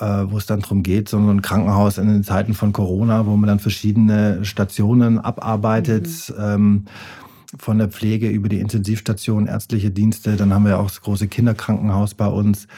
[0.00, 3.48] wo es dann darum geht, so ein Krankenhaus in den Zeiten von Corona, wo man
[3.48, 6.08] dann verschiedene Stationen abarbeitet.
[6.30, 6.42] Mhm.
[6.42, 6.84] Ähm,
[7.58, 10.36] von der Pflege über die Intensivstation, ärztliche Dienste.
[10.36, 12.68] Dann haben wir auch das große Kinderkrankenhaus bei uns.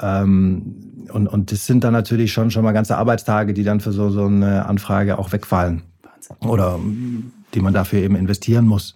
[0.00, 3.92] Ähm, und, und das sind dann natürlich schon, schon mal ganze Arbeitstage, die dann für
[3.92, 5.82] so, so eine Anfrage auch wegfallen.
[6.40, 6.78] Oder
[7.54, 8.94] die man dafür eben investieren muss.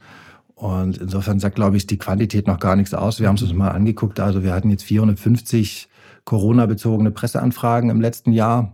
[0.54, 3.20] Und insofern sagt, glaube ich, die Quantität noch gar nichts aus.
[3.20, 4.20] Wir haben es uns mal angeguckt.
[4.20, 5.88] Also wir hatten jetzt 450
[6.26, 8.72] Corona-bezogene Presseanfragen im letzten Jahr.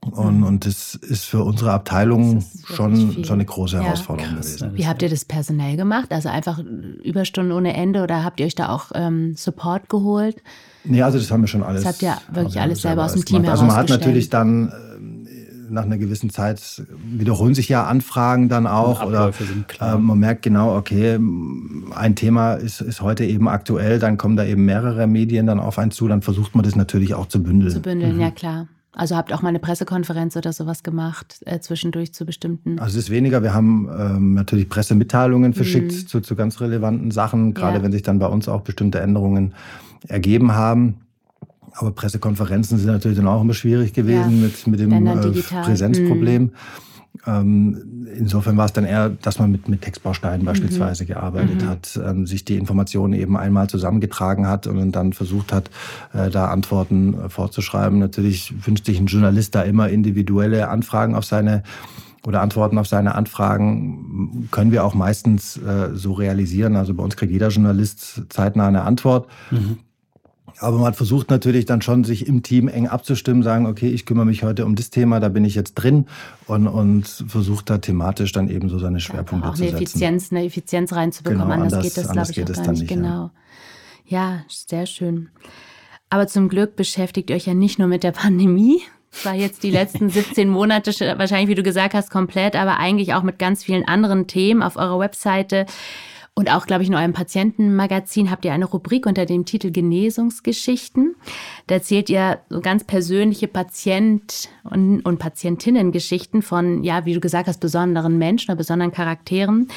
[0.00, 0.44] Und, mhm.
[0.44, 3.82] und das ist für unsere Abteilung schon, schon eine große ja.
[3.82, 4.56] Herausforderung Krass.
[4.56, 4.74] gewesen.
[4.74, 6.10] Wie habt ihr das personell gemacht?
[6.10, 10.42] Also einfach Überstunden ohne Ende oder habt ihr euch da auch ähm, Support geholt?
[10.84, 11.84] Nee, also das haben wir schon alles.
[11.84, 13.52] Das habt ihr wirklich alles selber aus dem Team gemacht.
[13.52, 14.72] Also man hat natürlich dann
[15.70, 19.04] nach einer gewissen Zeit wiederholen sich ja Anfragen dann auch.
[19.04, 19.32] Oder
[19.80, 21.18] äh, man merkt genau, okay,
[21.94, 25.78] ein Thema ist, ist heute eben aktuell, dann kommen da eben mehrere Medien dann auf
[25.78, 27.70] einen zu, dann versucht man das natürlich auch zu bündeln.
[27.70, 28.20] Zu bündeln, mhm.
[28.20, 28.68] ja klar.
[28.92, 32.80] Also habt auch mal eine Pressekonferenz oder sowas gemacht, äh, zwischendurch zu bestimmten?
[32.80, 33.42] Also es ist weniger.
[33.42, 36.06] Wir haben ähm, natürlich Pressemitteilungen verschickt mhm.
[36.08, 37.82] zu, zu ganz relevanten Sachen, gerade ja.
[37.84, 39.54] wenn sich dann bei uns auch bestimmte Änderungen
[40.08, 40.96] ergeben haben.
[41.74, 44.46] Aber Pressekonferenzen sind natürlich dann auch immer schwierig gewesen ja.
[44.46, 46.42] mit, mit dem äh, Präsenzproblem.
[46.42, 46.50] Mhm.
[47.26, 51.08] Ähm, insofern war es dann eher, dass man mit, mit Textbausteinen beispielsweise mhm.
[51.08, 51.68] gearbeitet mhm.
[51.68, 55.70] hat, ähm, sich die Informationen eben einmal zusammengetragen hat und dann versucht hat,
[56.12, 57.98] äh, da Antworten äh, vorzuschreiben.
[57.98, 61.62] Natürlich wünscht sich ein Journalist da immer individuelle Anfragen auf seine
[62.26, 66.76] oder Antworten auf seine Anfragen können wir auch meistens äh, so realisieren.
[66.76, 69.26] Also bei uns kriegt jeder Journalist zeitnah eine Antwort.
[69.50, 69.78] Mhm.
[70.60, 74.26] Aber man versucht natürlich dann schon, sich im Team eng abzustimmen, sagen, okay, ich kümmere
[74.26, 76.06] mich heute um das Thema, da bin ich jetzt drin
[76.46, 80.30] und, und versucht da thematisch dann eben so seine Schwerpunkte ja, auch zu eine Effizienz,
[80.30, 81.48] eine Effizienz reinzubekommen.
[81.48, 82.88] Genau, anders, anders geht das, glaube ich, auch gar nicht.
[82.88, 83.30] Genau.
[84.04, 84.34] Ja.
[84.34, 85.30] ja, sehr schön.
[86.10, 89.62] Aber zum Glück beschäftigt ihr euch ja nicht nur mit der Pandemie, das war jetzt
[89.62, 93.64] die letzten 17 Monate wahrscheinlich, wie du gesagt hast, komplett, aber eigentlich auch mit ganz
[93.64, 95.66] vielen anderen Themen auf eurer Webseite.
[96.34, 101.16] Und auch, glaube ich, in eurem Patientenmagazin habt ihr eine Rubrik unter dem Titel Genesungsgeschichten.
[101.66, 107.48] Da erzählt ihr so ganz persönliche Patient- und, und Patientinnengeschichten von, ja, wie du gesagt
[107.48, 109.68] hast, besonderen Menschen oder besonderen Charakteren.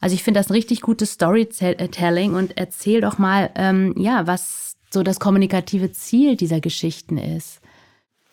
[0.00, 4.76] Also ich finde das ein richtig gutes Storytelling und erzähl doch mal, ähm, ja, was
[4.92, 7.59] so das kommunikative Ziel dieser Geschichten ist.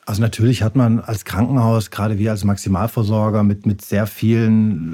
[0.07, 4.93] Also natürlich hat man als Krankenhaus, gerade wir als Maximalversorger, mit, mit sehr vielen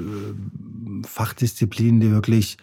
[1.02, 2.58] äh, Fachdisziplinen, die wirklich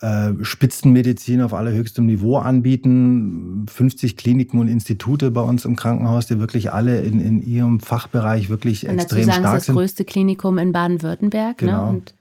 [0.00, 3.66] äh, Spitzenmedizin auf allerhöchstem Niveau anbieten.
[3.68, 8.48] 50 Kliniken und Institute bei uns im Krankenhaus, die wirklich alle in, in ihrem Fachbereich
[8.48, 9.74] wirklich und extrem dazu sagen, stark das sind.
[9.74, 11.60] Das größte Klinikum in Baden-Württemberg.
[11.60, 11.68] Ne?
[11.68, 11.92] Genau.
[11.92, 11.98] Ne?
[11.98, 12.14] Und,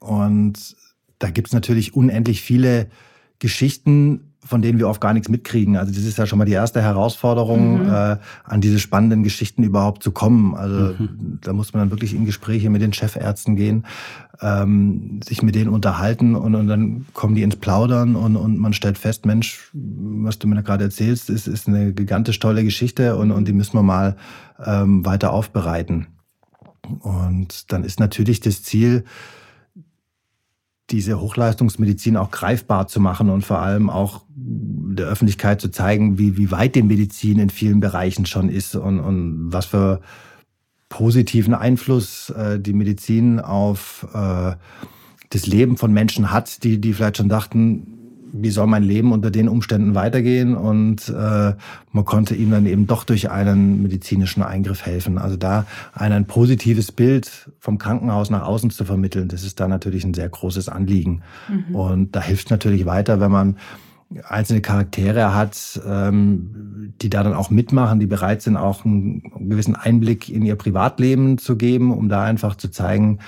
[0.00, 0.76] und
[1.20, 2.88] da gibt es natürlich unendlich viele
[3.38, 5.76] Geschichten, von denen wir oft gar nichts mitkriegen.
[5.76, 7.88] Also das ist ja schon mal die erste Herausforderung, mhm.
[7.88, 10.54] äh, an diese spannenden Geschichten überhaupt zu kommen.
[10.54, 11.38] Also mhm.
[11.40, 13.86] da muss man dann wirklich in Gespräche mit den Chefärzten gehen,
[14.40, 18.72] ähm, sich mit denen unterhalten und, und dann kommen die ins Plaudern und, und man
[18.72, 23.16] stellt fest, Mensch, was du mir da gerade erzählst, ist, ist eine gigantisch tolle Geschichte
[23.16, 24.16] und, und die müssen wir mal
[24.64, 26.08] ähm, weiter aufbereiten.
[27.00, 29.04] Und dann ist natürlich das Ziel,
[30.90, 36.36] diese Hochleistungsmedizin auch greifbar zu machen und vor allem auch der Öffentlichkeit zu zeigen, wie,
[36.36, 40.00] wie weit die Medizin in vielen Bereichen schon ist und, und was für
[40.88, 44.54] positiven Einfluss äh, die Medizin auf äh,
[45.30, 47.93] das Leben von Menschen hat, die, die vielleicht schon dachten,
[48.36, 50.56] wie soll mein Leben unter den Umständen weitergehen?
[50.56, 51.54] Und äh,
[51.92, 55.18] man konnte ihm dann eben doch durch einen medizinischen Eingriff helfen.
[55.18, 59.68] Also da ein, ein positives Bild vom Krankenhaus nach außen zu vermitteln, das ist da
[59.68, 61.22] natürlich ein sehr großes Anliegen.
[61.48, 61.74] Mhm.
[61.74, 63.56] Und da hilft natürlich weiter, wenn man
[64.28, 69.76] einzelne Charaktere hat, ähm, die da dann auch mitmachen, die bereit sind, auch einen gewissen
[69.76, 73.18] Einblick in ihr Privatleben zu geben, um da einfach zu zeigen,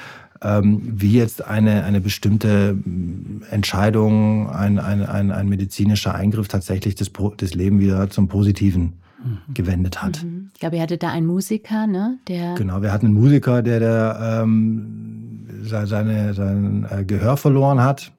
[0.42, 7.10] wie jetzt eine, eine bestimmte mm, Entscheidung, ein, ein, ein, ein medizinischer Eingriff tatsächlich das,
[7.38, 8.94] das Leben wieder zum Positiven
[9.24, 9.54] mhm.
[9.54, 10.22] gewendet hat.
[10.22, 10.50] Mhm.
[10.54, 12.18] Ich glaube, ihr hattet da einen Musiker, ne?
[12.28, 18.12] Der genau, wir hatten einen Musiker, der, der ähm, seine, sein äh, Gehör verloren hat,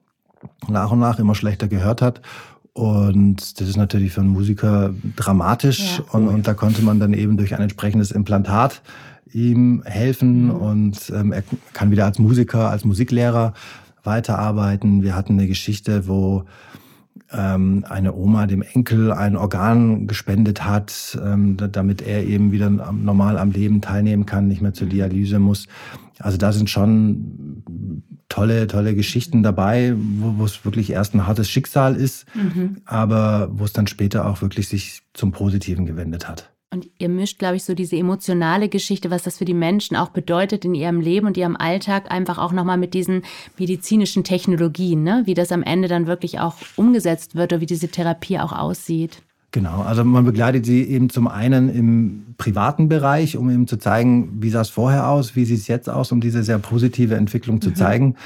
[0.68, 2.20] nach und nach immer schlechter gehört hat.
[2.72, 5.98] Und das ist natürlich für einen Musiker dramatisch.
[5.98, 6.04] Ja.
[6.12, 8.82] Und, und da konnte man dann eben durch ein entsprechendes Implantat
[9.32, 10.50] ihm helfen mhm.
[10.50, 13.52] und ähm, er kann wieder als Musiker, als Musiklehrer
[14.04, 15.02] weiterarbeiten.
[15.02, 16.44] Wir hatten eine Geschichte, wo
[17.30, 23.38] ähm, eine Oma dem Enkel ein Organ gespendet hat, ähm, damit er eben wieder normal
[23.38, 24.92] am Leben teilnehmen kann, nicht mehr zur mhm.
[24.92, 25.66] Dialyse muss.
[26.18, 27.62] Also da sind schon
[28.28, 32.78] tolle, tolle Geschichten dabei, wo, wo es wirklich erst ein hartes Schicksal ist, mhm.
[32.84, 36.52] aber wo es dann später auch wirklich sich zum Positiven gewendet hat.
[36.70, 40.10] Und ihr mischt, glaube ich, so diese emotionale Geschichte, was das für die Menschen auch
[40.10, 43.22] bedeutet in ihrem Leben und ihrem Alltag, einfach auch nochmal mit diesen
[43.58, 45.22] medizinischen Technologien, ne?
[45.24, 49.22] wie das am Ende dann wirklich auch umgesetzt wird oder wie diese Therapie auch aussieht.
[49.50, 54.42] Genau, also man begleitet sie eben zum einen im privaten Bereich, um eben zu zeigen,
[54.42, 57.62] wie sah es vorher aus, wie sieht es jetzt aus, um diese sehr positive Entwicklung
[57.62, 57.74] zu mhm.
[57.76, 58.16] zeigen.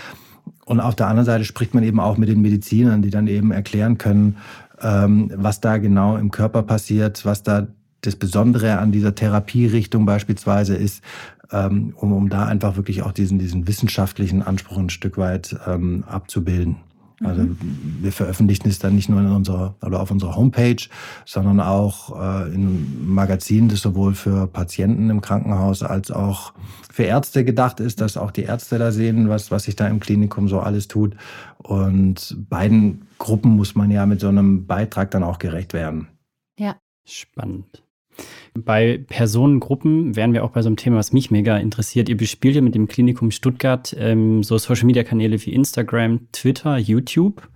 [0.64, 3.52] Und auf der anderen Seite spricht man eben auch mit den Medizinern, die dann eben
[3.52, 4.38] erklären können,
[4.80, 7.68] ähm, was da genau im Körper passiert, was da
[8.02, 11.02] das Besondere an dieser Therapierichtung beispielsweise ist,
[11.50, 16.04] ähm, um, um da einfach wirklich auch diesen, diesen wissenschaftlichen Anspruch ein Stück weit ähm,
[16.06, 16.76] abzubilden.
[17.24, 17.56] Also mhm.
[18.00, 20.88] wir veröffentlichen es dann nicht nur in unserer oder auf unserer Homepage,
[21.24, 26.52] sondern auch äh, in Magazinen, das sowohl für Patienten im Krankenhaus als auch
[26.90, 30.00] für Ärzte gedacht ist, dass auch die Ärzte da sehen, was, was sich da im
[30.00, 31.14] Klinikum so alles tut.
[31.58, 36.08] Und beiden Gruppen muss man ja mit so einem Beitrag dann auch gerecht werden.
[36.58, 36.76] Ja.
[37.04, 37.82] Spannend.
[38.54, 42.10] Bei Personengruppen wären wir auch bei so einem Thema, was mich mega interessiert.
[42.10, 47.48] Ihr bespielt ja mit dem Klinikum Stuttgart ähm, so Social-Media-Kanäle wie Instagram, Twitter, YouTube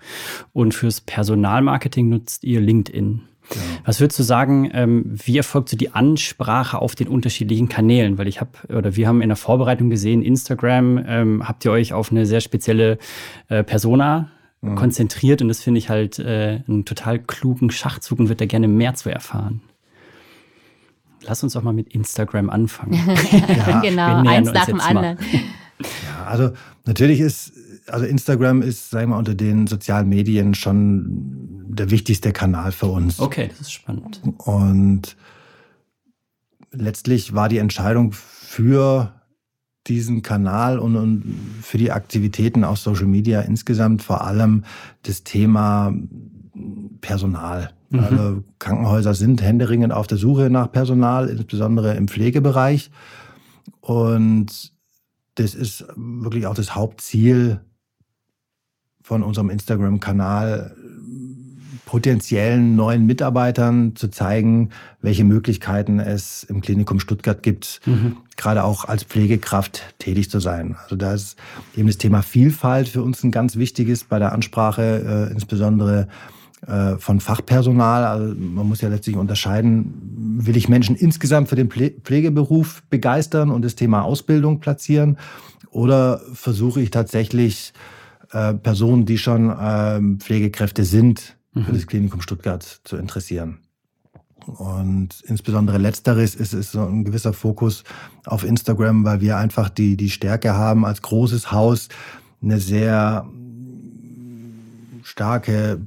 [0.54, 3.22] und fürs Personalmarketing nutzt ihr LinkedIn.
[3.54, 3.60] Ja.
[3.84, 8.18] Was würdest du sagen, ähm, wie erfolgt so die Ansprache auf den unterschiedlichen Kanälen?
[8.18, 11.92] Weil ich habe, oder wir haben in der Vorbereitung gesehen, Instagram ähm, habt ihr euch
[11.92, 12.98] auf eine sehr spezielle
[13.48, 14.30] äh, Persona
[14.62, 14.74] mhm.
[14.76, 18.68] konzentriert und das finde ich halt äh, einen total klugen Schachzug und würde da gerne
[18.68, 19.60] mehr zu erfahren.
[21.26, 22.94] Lass uns doch mal mit Instagram anfangen.
[23.32, 25.18] ja, genau, eins nach dem anderen.
[25.80, 26.52] Ja, also
[26.84, 27.52] natürlich ist,
[27.86, 32.86] also Instagram ist, sagen wir mal, unter den sozialen Medien schon der wichtigste Kanal für
[32.86, 33.20] uns.
[33.20, 34.22] Okay, das ist spannend.
[34.38, 35.16] Und
[36.70, 39.12] letztlich war die Entscheidung für
[39.86, 44.64] diesen Kanal und, und für die Aktivitäten auf Social Media insgesamt vor allem
[45.02, 45.94] das Thema
[47.00, 47.75] Personal.
[47.90, 48.00] Mhm.
[48.00, 52.90] Also Krankenhäuser sind händeringend auf der Suche nach Personal, insbesondere im Pflegebereich.
[53.80, 54.72] Und
[55.36, 57.60] das ist wirklich auch das Hauptziel
[59.02, 60.74] von unserem Instagram-Kanal,
[61.84, 64.70] potenziellen neuen Mitarbeitern zu zeigen,
[65.00, 68.16] welche Möglichkeiten es im Klinikum Stuttgart gibt, mhm.
[68.36, 70.76] gerade auch als Pflegekraft tätig zu sein.
[70.82, 71.36] Also da ist
[71.76, 76.08] eben das Thema Vielfalt für uns ein ganz wichtiges bei der Ansprache, äh, insbesondere
[76.98, 78.04] von Fachpersonal.
[78.04, 79.92] Also man muss ja letztlich unterscheiden,
[80.38, 85.18] will ich Menschen insgesamt für den Pflegeberuf begeistern und das Thema Ausbildung platzieren
[85.70, 87.74] oder versuche ich tatsächlich
[88.32, 91.64] äh, Personen, die schon äh, Pflegekräfte sind, mhm.
[91.64, 93.58] für das Klinikum Stuttgart zu interessieren.
[94.46, 97.84] Und insbesondere letzteres ist, ist so ein gewisser Fokus
[98.24, 101.88] auf Instagram, weil wir einfach die, die Stärke haben, als großes Haus
[102.42, 103.26] eine sehr
[105.02, 105.80] starke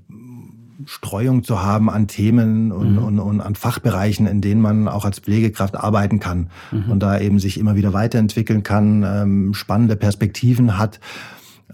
[0.85, 3.03] Streuung zu haben an Themen und, mhm.
[3.03, 6.91] und, und, an Fachbereichen, in denen man auch als Pflegekraft arbeiten kann mhm.
[6.91, 10.99] und da eben sich immer wieder weiterentwickeln kann, ähm, spannende Perspektiven hat.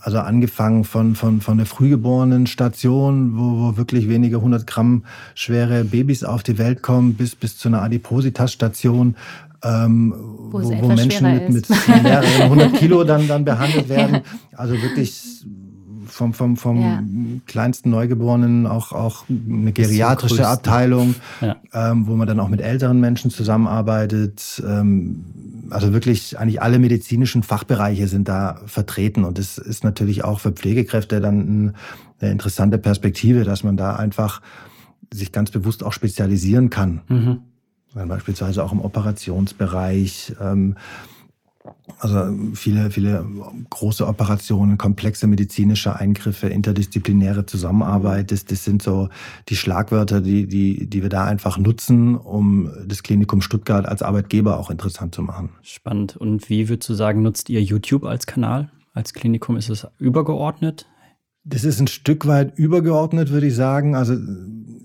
[0.02, 5.86] Also angefangen von, von, von der frühgeborenen Station, wo, wo wirklich wenige hundert Gramm schwere
[5.86, 9.16] Babys auf die Welt kommen, bis, bis zu einer Adipositas-Station,
[9.64, 10.14] ähm,
[10.52, 11.70] wo, wo, wo Menschen mit, mit
[12.04, 14.16] mehreren hundert Kilo dann, dann behandelt werden.
[14.16, 14.58] Ja.
[14.58, 15.46] Also wirklich
[16.16, 17.04] vom, vom, vom ja.
[17.46, 21.58] kleinsten Neugeborenen auch, auch eine geriatrische Abteilung, ja.
[21.74, 24.64] ähm, wo man dann auch mit älteren Menschen zusammenarbeitet.
[24.66, 25.26] Ähm,
[25.72, 29.26] also wirklich eigentlich alle medizinischen Fachbereiche sind da vertreten.
[29.26, 31.76] Und das ist natürlich auch für Pflegekräfte dann
[32.22, 34.42] eine interessante Perspektive, dass man da einfach
[35.14, 37.02] sich ganz bewusst auch spezialisieren kann.
[37.10, 37.40] Mhm.
[38.08, 40.34] Beispielsweise auch im Operationsbereich.
[40.40, 40.78] Ähm,
[42.00, 43.26] also viele, viele
[43.70, 49.10] große Operationen, komplexe medizinische Eingriffe, interdisziplinäre Zusammenarbeit, das, das sind so
[49.50, 54.60] die Schlagwörter, die, die, die wir da einfach nutzen, um das Klinikum Stuttgart als Arbeitgeber
[54.60, 55.50] auch interessant zu machen.
[55.62, 56.18] Spannend.
[56.18, 58.72] Und wie würdest du sagen, nutzt ihr YouTube als Kanal?
[58.94, 60.86] Als Klinikum ist es übergeordnet?
[61.44, 63.96] Das ist ein Stück weit übergeordnet, würde ich sagen.
[63.96, 64.16] Also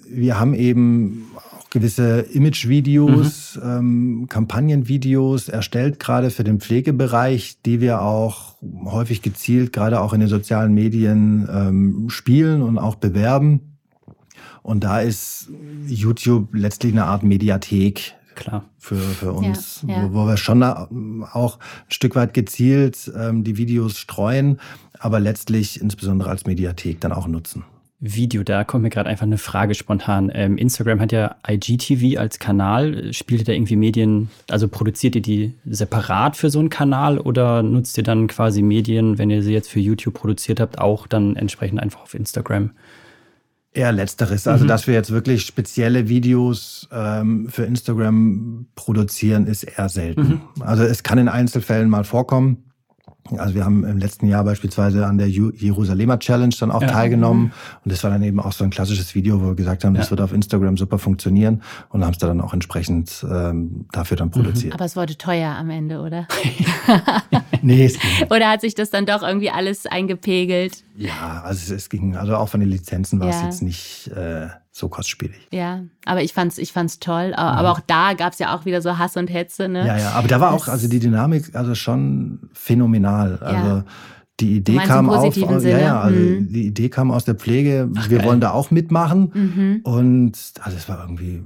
[0.08, 1.30] wir haben eben
[1.70, 3.68] gewisse Imagevideos, mhm.
[3.68, 10.20] ähm, Kampagnenvideos erstellt, gerade für den Pflegebereich, die wir auch häufig gezielt, gerade auch in
[10.20, 13.78] den sozialen Medien ähm, spielen und auch bewerben.
[14.62, 15.48] Und da ist
[15.86, 18.14] YouTube letztlich eine Art Mediathek.
[18.34, 18.64] Klar.
[18.78, 20.12] Für, für uns, ja, ja.
[20.12, 24.58] Wo, wo, wir schon auch ein Stück weit gezielt ähm, die Videos streuen,
[24.98, 27.64] aber letztlich insbesondere als Mediathek dann auch nutzen.
[28.02, 30.32] Video, da kommt mir gerade einfach eine Frage spontan.
[30.34, 33.12] Ähm, Instagram hat ja IGTV als Kanal.
[33.12, 37.62] Spielt ihr da irgendwie Medien, also produziert ihr die separat für so einen Kanal oder
[37.62, 41.36] nutzt ihr dann quasi Medien, wenn ihr sie jetzt für YouTube produziert habt, auch dann
[41.36, 42.70] entsprechend einfach auf Instagram?
[43.72, 44.68] Eher letzteres, also mhm.
[44.68, 50.22] dass wir jetzt wirklich spezielle Videos ähm, für Instagram produzieren, ist eher selten.
[50.56, 50.62] Mhm.
[50.62, 52.69] Also es kann in Einzelfällen mal vorkommen.
[53.36, 56.88] Also wir haben im letzten Jahr beispielsweise an der Jerusalemer Challenge dann auch ja.
[56.88, 57.44] teilgenommen.
[57.44, 57.52] Mhm.
[57.84, 60.06] Und das war dann eben auch so ein klassisches Video, wo wir gesagt haben, das
[60.06, 60.10] ja.
[60.12, 64.74] wird auf Instagram super funktionieren und haben es dann auch entsprechend ähm, dafür dann produziert.
[64.74, 66.26] Aber es wurde teuer am Ende, oder?
[67.62, 68.26] nee, es ging.
[68.30, 70.84] Oder hat sich das dann doch irgendwie alles eingepegelt?
[70.96, 73.36] Ja, also es, ging, also auch von den Lizenzen war ja.
[73.36, 75.48] es jetzt nicht äh, so kostspielig.
[75.52, 77.34] Ja, aber ich fand's, ich fand's toll.
[77.34, 77.72] Aber ja.
[77.72, 79.68] auch da gab es ja auch wieder so Hass und Hetze.
[79.68, 79.86] Ne?
[79.86, 83.38] Ja, ja, aber da war das auch, also die Dynamik, also schon phänomenal.
[83.40, 83.46] Ja.
[83.46, 83.82] Also
[84.38, 85.70] die Idee kam auf, Sinne?
[85.70, 86.52] ja, ja, also mhm.
[86.52, 87.90] die Idee kam aus der Pflege.
[87.96, 88.26] Ach, wir geil.
[88.26, 89.32] wollen da auch mitmachen.
[89.34, 89.80] Mhm.
[89.82, 91.42] Und also es war irgendwie,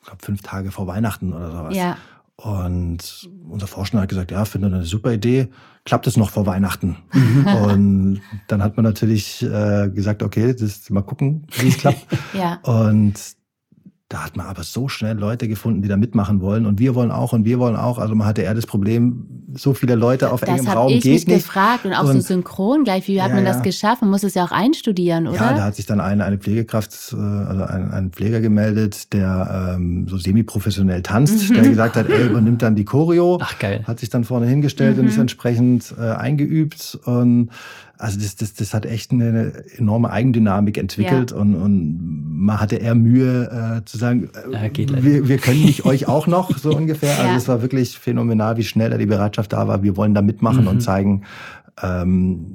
[0.00, 1.76] ich glaube, fünf Tage vor Weihnachten oder sowas.
[1.76, 1.96] Ja.
[2.40, 5.48] Und unser Forscher hat gesagt, ja, finde eine super Idee.
[5.84, 6.96] Klappt es noch vor Weihnachten?
[7.12, 7.46] Mhm.
[7.46, 12.06] und dann hat man natürlich äh, gesagt, okay, das mal gucken, wie es klappt.
[12.34, 12.60] ja.
[12.62, 13.37] Und
[14.08, 16.64] da hat man aber so schnell Leute gefunden, die da mitmachen wollen.
[16.64, 17.98] Und wir wollen auch und wir wollen auch.
[17.98, 21.06] Also man hatte eher das Problem, so viele Leute auf das engem Raum geht nicht.
[21.06, 21.84] Das habe ich mich gefragt.
[21.84, 23.06] Und auch und, so synchron gleich.
[23.06, 24.00] Wie hat ja, man das geschafft?
[24.00, 25.36] Man muss es ja auch einstudieren, oder?
[25.36, 29.74] Ja, da hat sich dann eine, eine Pflegekraft, äh, also ein, ein Pfleger gemeldet, der
[29.76, 31.54] ähm, so semi-professionell tanzt, mhm.
[31.54, 33.38] der gesagt hat, er übernimmt dann die Choreo.
[33.42, 33.84] Ach, geil.
[33.86, 35.02] Hat sich dann vorne hingestellt mhm.
[35.02, 36.98] und ist entsprechend äh, eingeübt.
[37.04, 37.50] Und
[37.98, 41.36] also das, das, das hat echt eine enorme Eigendynamik entwickelt ja.
[41.36, 44.70] und, und man hatte eher Mühe äh, zu sagen, äh,
[45.02, 47.10] wir, wir können nicht euch auch noch, so ungefähr.
[47.10, 47.28] Also ja.
[47.28, 49.82] Also es war wirklich phänomenal, wie schnell da die Bereitschaft da war.
[49.82, 50.68] Wir wollen da mitmachen mhm.
[50.68, 51.24] und zeigen,
[51.82, 52.46] ähm,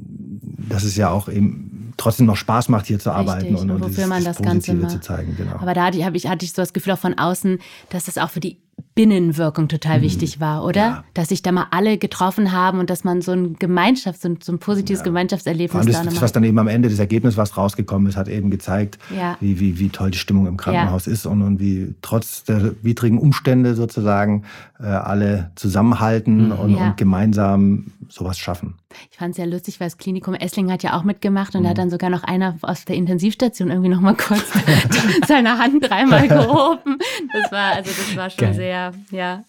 [0.69, 3.29] dass es ja auch eben trotzdem noch Spaß macht, hier zu Richtig.
[3.29, 5.35] arbeiten und, und, und wofür dieses, man das Positive Ganze zu zeigen.
[5.37, 5.55] Genau.
[5.59, 8.17] Aber da hatte ich, ich, hatte ich so das Gefühl auch von außen, dass das
[8.17, 8.57] auch für die
[8.95, 10.03] Binnenwirkung total mhm.
[10.03, 10.79] wichtig war, oder?
[10.81, 11.03] Ja.
[11.15, 14.39] Dass sich da mal alle getroffen haben und dass man so ein Gemeinschaft, so ein,
[14.41, 15.05] so ein positives ja.
[15.05, 18.27] Gemeinschaftserlebnis das, da das, was dann eben am Ende, das Ergebnis, was rausgekommen ist, hat
[18.27, 19.35] eben gezeigt, ja.
[19.39, 23.17] wie, wie, wie toll die Stimmung im Krankenhaus ist und, und wie trotz der widrigen
[23.17, 24.43] Umstände sozusagen
[24.79, 26.51] äh, alle zusammenhalten mhm.
[26.51, 28.75] und, und gemeinsam sowas schaffen.
[29.11, 31.63] Ich fand es ja lustig, weil das Klinikum Essling hat ja auch mitgemacht und mhm.
[31.63, 34.51] da hat dann sogar noch einer aus der Intensivstation irgendwie noch mal kurz
[35.27, 36.97] seine Hand dreimal gehoben.
[37.31, 38.53] Das war also das war schon Geil.
[38.53, 38.62] sehr,
[39.11, 39.43] ja.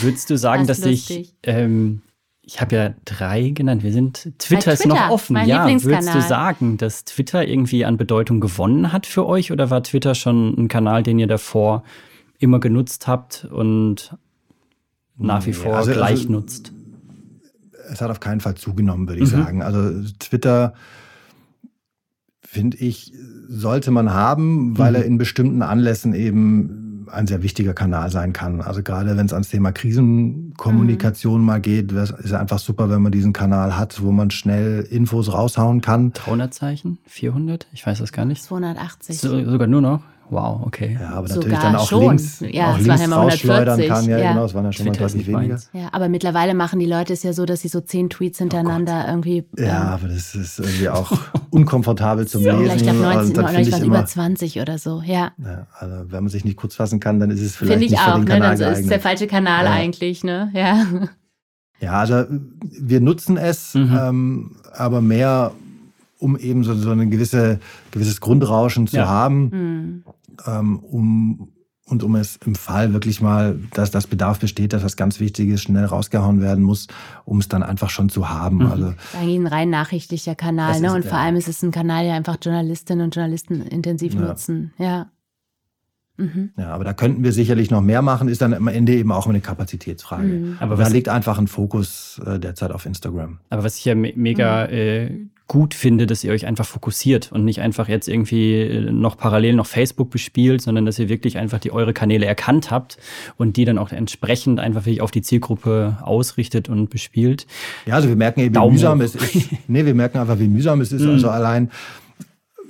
[0.00, 2.02] Würdest du sagen, dass sich ähm,
[2.42, 3.82] Ich habe ja drei genannt.
[3.82, 5.34] Wir sind Twitter, Twitter ist noch offen.
[5.34, 9.70] mein ja, würdest du sagen, dass Twitter irgendwie an Bedeutung gewonnen hat für euch oder
[9.70, 11.82] war Twitter schon ein Kanal, den ihr davor
[12.38, 14.16] immer genutzt habt und
[15.16, 16.72] nach wie vor also- gleich also- nutzt?
[17.90, 19.42] Es hat auf keinen Fall zugenommen, würde ich Mhm.
[19.42, 19.62] sagen.
[19.62, 20.74] Also Twitter,
[22.42, 23.12] finde ich,
[23.48, 24.96] sollte man haben, weil Mhm.
[24.96, 28.60] er in bestimmten Anlässen eben ein sehr wichtiger Kanal sein kann.
[28.60, 33.12] Also gerade wenn es ans Thema Krisenkommunikation mal geht, ist es einfach super, wenn man
[33.12, 36.12] diesen Kanal hat, wo man schnell Infos raushauen kann.
[36.12, 36.98] 300 Zeichen?
[37.06, 37.66] 400?
[37.72, 38.42] Ich weiß das gar nicht.
[38.42, 39.18] 280.
[39.18, 40.02] So, sogar nur noch?
[40.30, 40.98] Wow, okay.
[41.00, 42.00] Ja, aber Sogar natürlich dann auch schon.
[42.18, 44.04] links, Ja, auch es waren links ja mal rausschleudern 140, kann.
[44.10, 44.32] Ja, ja.
[44.32, 45.54] genau, es waren ja schon mal Twitter deutlich nicht weniger.
[45.54, 45.70] meins.
[45.72, 49.06] Ja, aber mittlerweile machen die Leute es ja so, dass sie so zehn Tweets hintereinander
[49.08, 49.44] irgendwie.
[49.56, 51.10] Oh Ja, ähm, aber das ist irgendwie auch
[51.50, 52.76] unkomfortabel zum Lesen.
[52.76, 55.02] ich glaube, 19, und dann oder finde ich ich immer, über 20 oder so.
[55.04, 55.32] Ja.
[55.42, 57.90] ja, also wenn man sich nicht kurz fassen kann, dann ist es vielleicht Finde ich
[57.92, 58.30] nicht für auch, den ne?
[58.30, 58.90] Kanal Dann ist geeignet.
[58.90, 59.70] der falsche Kanal Ja.
[59.72, 60.50] eigentlich, ne?
[60.54, 60.84] Ja.
[61.80, 62.24] Ja, also
[62.60, 63.96] wir nutzen es, Mhm.
[63.96, 65.52] ähm, aber mehr,
[66.18, 67.60] um eben so, so ein gewisse,
[67.92, 69.06] gewisses Grundrauschen zu Ja.
[69.06, 70.02] haben, Hm.
[70.46, 71.52] Ähm, um
[71.86, 75.62] und um es im Fall wirklich mal, dass das Bedarf besteht, dass was ganz Wichtiges
[75.62, 76.86] schnell rausgehauen werden muss,
[77.24, 78.56] um es dann einfach schon zu haben.
[78.56, 78.66] Mhm.
[78.66, 80.92] Also Ist eigentlich ein rein nachrichtlicher Kanal, ne?
[80.92, 84.20] Und vor allem ist es ein Kanal, der einfach Journalistinnen und Journalisten intensiv Ja.
[84.20, 84.72] nutzen.
[84.78, 85.10] Ja.
[86.18, 86.50] Mhm.
[86.58, 89.26] ja, aber da könnten wir sicherlich noch mehr machen, ist dann am Ende eben auch
[89.28, 90.26] eine Kapazitätsfrage.
[90.26, 90.56] Mhm.
[90.58, 93.38] Aber da liegt einfach ein Fokus äh, derzeit auf Instagram.
[93.50, 94.72] aber was ich ja me mega Mhm.
[94.74, 95.10] äh,
[95.48, 99.54] gut finde, dass ihr euch einfach fokussiert und nicht einfach jetzt irgendwie äh, noch parallel
[99.54, 102.98] noch Facebook bespielt, sondern dass ihr wirklich einfach die eure Kanäle erkannt habt
[103.38, 107.46] und die dann auch entsprechend einfach wirklich auf die Zielgruppe ausrichtet und bespielt.
[107.86, 109.48] Ja, also wir merken eben, wie mühsam es ist.
[109.68, 111.02] Nee, wir merken einfach, wie mühsam es ist.
[111.02, 111.10] Mhm.
[111.12, 111.70] Also allein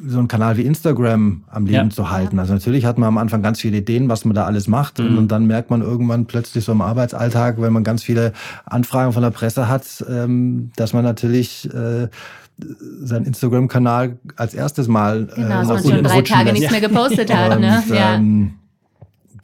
[0.07, 1.91] so einen Kanal wie Instagram am Leben Ja.
[1.91, 2.39] zu halten.
[2.39, 5.01] Also natürlich hat man am Anfang ganz viele Ideen, was man da alles macht.
[5.01, 5.19] Und, Mhm.
[5.19, 8.33] und dann merkt man irgendwann plötzlich so im Arbeitsalltag, wenn man ganz viele
[8.65, 12.07] Anfragen von der Presse hat, ähm, dass man natürlich äh,
[13.01, 16.55] seinen Instagram-Kanal als erstes Mal äh, Genau, dass nach man schon drei Tage lässt.
[16.61, 17.83] nichts mehr gepostet hat, Und, ne?
[17.91, 18.15] Ja.
[18.17, 18.55] ähm,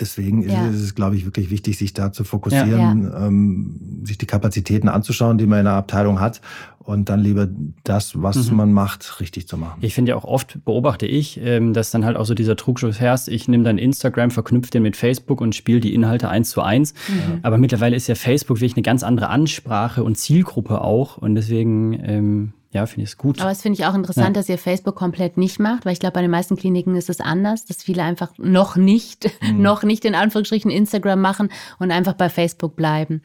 [0.01, 0.67] Deswegen ist Ja.
[0.67, 4.89] es- ist es, glaube ich, wirklich wichtig, sich da zu fokussieren, ähm, sich die Kapazitäten
[4.89, 6.41] anzuschauen, die man in der Abteilung hat
[6.81, 7.47] und dann lieber
[7.85, 8.57] das, was Mhm.
[8.57, 9.79] man macht, richtig zu machen.
[9.83, 12.99] Ich finde ja auch oft beobachte ich, ähm, dass dann halt auch so dieser Trugschluss
[12.99, 16.61] herrscht, ich nehme dann Instagram, verknüpfe den mit Facebook und spiele die Inhalte eins zu
[16.61, 16.93] eins.
[17.09, 17.39] Mhm.
[17.43, 21.19] Aber mittlerweile ist ja Facebook wirklich eine ganz andere Ansprache und Zielgruppe auch.
[21.19, 23.41] Und deswegen, ähm, ja, finde ich es gut.
[23.41, 24.33] Aber es finde ich auch interessant, Ja.
[24.35, 27.21] dass ihr Facebook komplett nicht macht, weil ich glaube, bei den meisten Kliniken ist es
[27.21, 29.63] anders, dass viele einfach noch nicht, Mhm.
[29.63, 31.49] noch nicht in Anführungsstrichen Instagram machen
[31.79, 33.23] und einfach bei Facebook bleiben.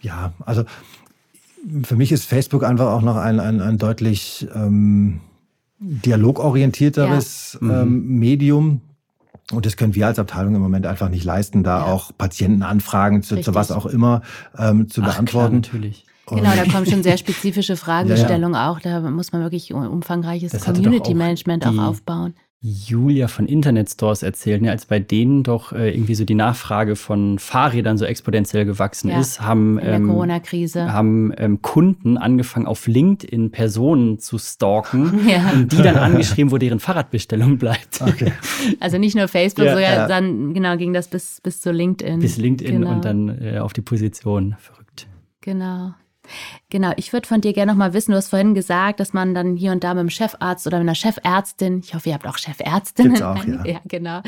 [0.00, 0.64] Ja, also
[1.84, 5.20] für mich ist Facebook einfach auch noch ein, ein, ein deutlich ähm,
[5.80, 7.82] dialogorientierteres Ja.
[7.82, 8.80] ähm, Medium.
[9.52, 11.84] Und das können wir als Abteilung im Moment einfach nicht leisten, da Ja.
[11.86, 14.22] auch Patientenanfragen zu, zu was auch immer
[14.58, 15.54] ähm, zu Ach, klar, beantworten.
[15.56, 16.04] natürlich.
[16.36, 18.80] Genau, da kommen schon sehr spezifische Fragestellungen Ja, auch.
[18.80, 22.34] Da muss man wirklich um- umfangreiches Das hatte doch Community auch Management auch die- aufbauen.
[22.60, 26.96] Julia von Internet Stores erzählt, ne, als bei denen doch äh, irgendwie so die Nachfrage
[26.96, 33.52] von Fahrrädern so exponentiell gewachsen Ja, ist, haben, ähm, haben ähm, Kunden angefangen, auf LinkedIn
[33.52, 35.50] Personen zu stalken Ja.
[35.52, 38.00] und die dann angeschrieben, wo deren Fahrradbestellung bleibt.
[38.02, 38.32] Okay.
[38.80, 40.08] Also nicht nur Facebook, Ja, sogar ja.
[40.08, 42.18] dann genau ging das bis, bis zu LinkedIn.
[42.18, 42.92] Bis LinkedIn Genau.
[42.92, 44.56] und dann äh, auf die Position.
[44.58, 45.06] Verrückt.
[45.42, 45.94] Genau.
[46.70, 49.34] Genau, ich würde von dir gerne noch mal wissen, du hast vorhin gesagt, dass man
[49.34, 52.26] dann hier und da mit dem Chefarzt oder mit einer Chefärztin, ich hoffe, ihr habt
[52.26, 53.64] auch Chefärztinnen, Gibt's auch, ja.
[53.64, 54.20] ja genau,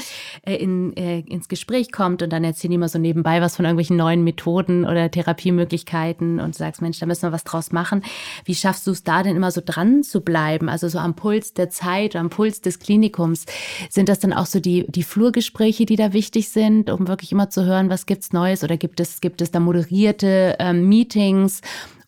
[0.47, 3.65] äh, in, äh, ins Gespräch kommt und dann erzählen die immer so nebenbei was von
[3.65, 8.03] irgendwelchen neuen Methoden oder Therapiemöglichkeiten und sagst, Mensch, da müssen wir was draus machen.
[8.45, 11.55] Wie schaffst du es da denn immer so dran zu bleiben, also so am Puls
[11.55, 13.45] der Zeit, am Puls des Klinikums?
[13.91, 17.51] Sind das dann auch so die, die Flurgespräche, die da wichtig sind, um wirklich immer
[17.51, 21.61] zu hören, was gibt's Neues oder gibt es, gibt es da moderierte ähm, Meetings?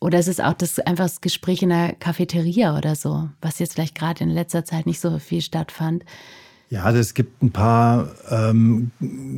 [0.03, 3.75] Oder ist es auch das einfach das Gespräch in der Cafeteria oder so, was jetzt
[3.75, 6.05] vielleicht gerade in letzter Zeit nicht so viel stattfand?
[6.71, 8.91] Ja, also es gibt ein paar ähm,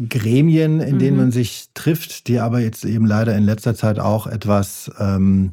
[0.09, 1.23] Gremien, in denen Mhm.
[1.25, 5.53] man sich trifft, die aber jetzt eben leider in letzter Zeit auch etwas ähm,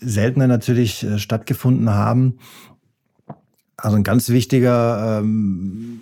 [0.00, 2.38] seltener natürlich äh, stattgefunden haben.
[3.76, 6.00] Also ein ganz wichtiger ähm,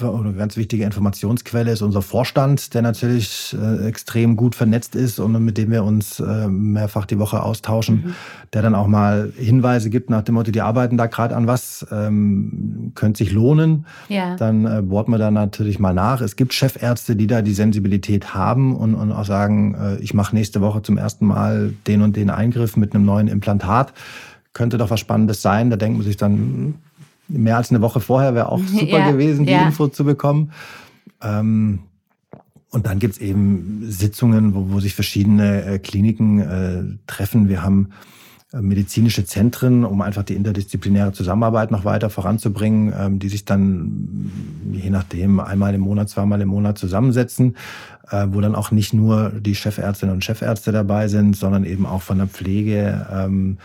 [0.00, 5.32] eine ganz wichtige Informationsquelle ist unser Vorstand, der natürlich äh, extrem gut vernetzt ist und
[5.44, 8.14] mit dem wir uns äh, mehrfach die Woche austauschen,
[8.52, 11.86] der dann auch mal Hinweise gibt nach dem Motto, die arbeiten da gerade an was,
[11.90, 13.86] ähm, könnte sich lohnen.
[14.08, 14.36] Ja.
[14.36, 16.20] Dann äh, bohrt man da natürlich mal nach.
[16.20, 20.34] Es gibt Chefärzte, die da die Sensibilität haben und, und auch sagen, äh, ich mache
[20.34, 23.92] nächste Woche zum ersten Mal den und den Eingriff mit einem neuen Implantat.
[24.52, 25.70] Könnte doch was Spannendes sein.
[25.70, 26.74] Da denkt man sich dann, hm,
[27.28, 29.66] mehr als eine Woche vorher wäre auch super Ja, gewesen, die ja.
[29.66, 30.52] Info zu bekommen.
[31.22, 31.80] Ähm,
[32.70, 37.48] Und dann gibt's eben Sitzungen, wo, wo sich verschiedene äh, Kliniken äh, treffen.
[37.48, 37.90] Wir haben
[38.52, 44.30] äh, medizinische Zentren, um einfach die interdisziplinäre Zusammenarbeit noch weiter voranzubringen, ähm, die sich dann
[44.72, 47.56] je nachdem einmal im Monat, zweimal im Monat zusammensetzen,
[48.10, 52.02] äh, wo dann auch nicht nur die Chefärztinnen und Chefärzte dabei sind, sondern eben auch
[52.02, 53.58] von der Pflege, ähm,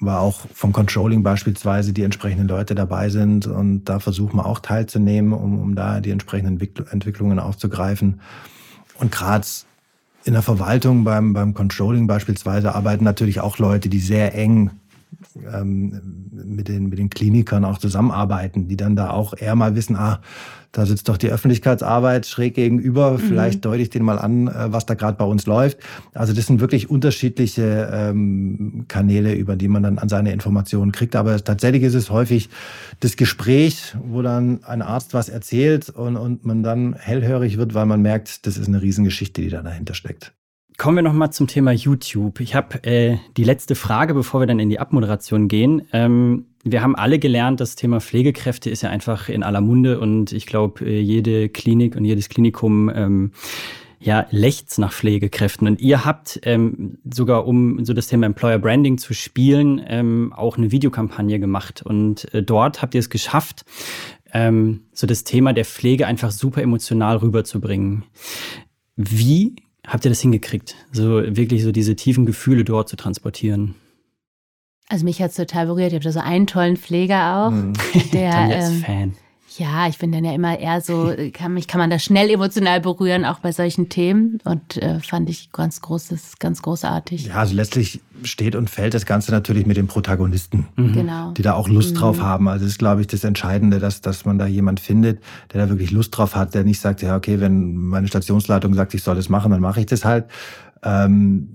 [0.00, 4.60] aber auch vom Controlling beispielsweise die entsprechenden Leute dabei sind und da versuchen wir auch
[4.60, 6.58] teilzunehmen, um, um da die entsprechenden
[6.90, 8.20] Entwicklungen aufzugreifen.
[8.98, 9.46] Und gerade
[10.24, 14.70] in der Verwaltung beim, beim Controlling beispielsweise arbeiten natürlich auch Leute, die sehr eng
[15.52, 19.96] ähm, mit, den, mit den Klinikern auch zusammenarbeiten, die dann da auch eher mal wissen,
[19.96, 20.20] ah,
[20.74, 23.18] da sitzt doch die Öffentlichkeitsarbeit schräg gegenüber, mhm.
[23.18, 25.78] vielleicht deute ich den mal an, äh, was da gerade bei uns läuft.
[26.12, 31.14] Also das sind wirklich unterschiedliche ähm, Kanäle, über die man dann an seine Informationen kriegt.
[31.14, 32.48] Aber tatsächlich ist es häufig
[33.00, 37.86] das Gespräch, wo dann ein Arzt was erzählt und, und man dann hellhörig wird, weil
[37.86, 40.32] man merkt, das ist eine Riesengeschichte, die da dahinter steckt.
[40.76, 42.40] Kommen wir noch mal zum Thema YouTube.
[42.40, 45.82] Ich habe äh, die letzte Frage, bevor wir dann in die Abmoderation gehen.
[45.92, 50.32] Ähm, wir haben alle gelernt, das Thema Pflegekräfte ist ja einfach in aller Munde und
[50.32, 53.30] ich glaube, äh, jede Klinik und jedes Klinikum ähm,
[54.00, 55.68] ja, lechzt nach Pflegekräften.
[55.68, 60.58] Und ihr habt ähm, sogar, um so das Thema Employer Branding zu spielen, ähm, auch
[60.58, 61.82] eine Videokampagne gemacht.
[61.82, 63.64] Und äh, dort habt ihr es geschafft,
[64.32, 68.04] ähm, so das Thema der Pflege einfach super emotional rüberzubringen.
[68.96, 69.56] Wie
[69.86, 73.74] habt ihr das hingekriegt, so wirklich so diese tiefen Gefühle dort zu transportieren?
[74.88, 75.88] Also mich hat es total berührt.
[75.88, 77.72] Ich habe da so einen tollen Pfleger auch, mhm.
[78.12, 79.16] der ähm, Fan.
[79.56, 82.80] Ja, ich bin dann ja immer eher so, kann mich kann man da schnell emotional
[82.80, 84.38] berühren, auch bei solchen Themen.
[84.44, 87.26] Und äh, fand ich ganz großes, ganz großartig.
[87.26, 90.92] Ja, also letztlich steht und fällt das Ganze natürlich mit den Protagonisten, mhm.
[90.92, 91.32] genau.
[91.32, 91.98] die da auch Lust mhm.
[91.98, 92.48] drauf haben.
[92.48, 95.68] Also das ist, glaube ich, das Entscheidende, dass, dass man da jemand findet, der da
[95.68, 99.14] wirklich Lust drauf hat, der nicht sagt, ja, okay, wenn meine Stationsleitung sagt, ich soll
[99.14, 100.26] das machen, dann mache ich das halt.
[100.82, 101.48] Ähm,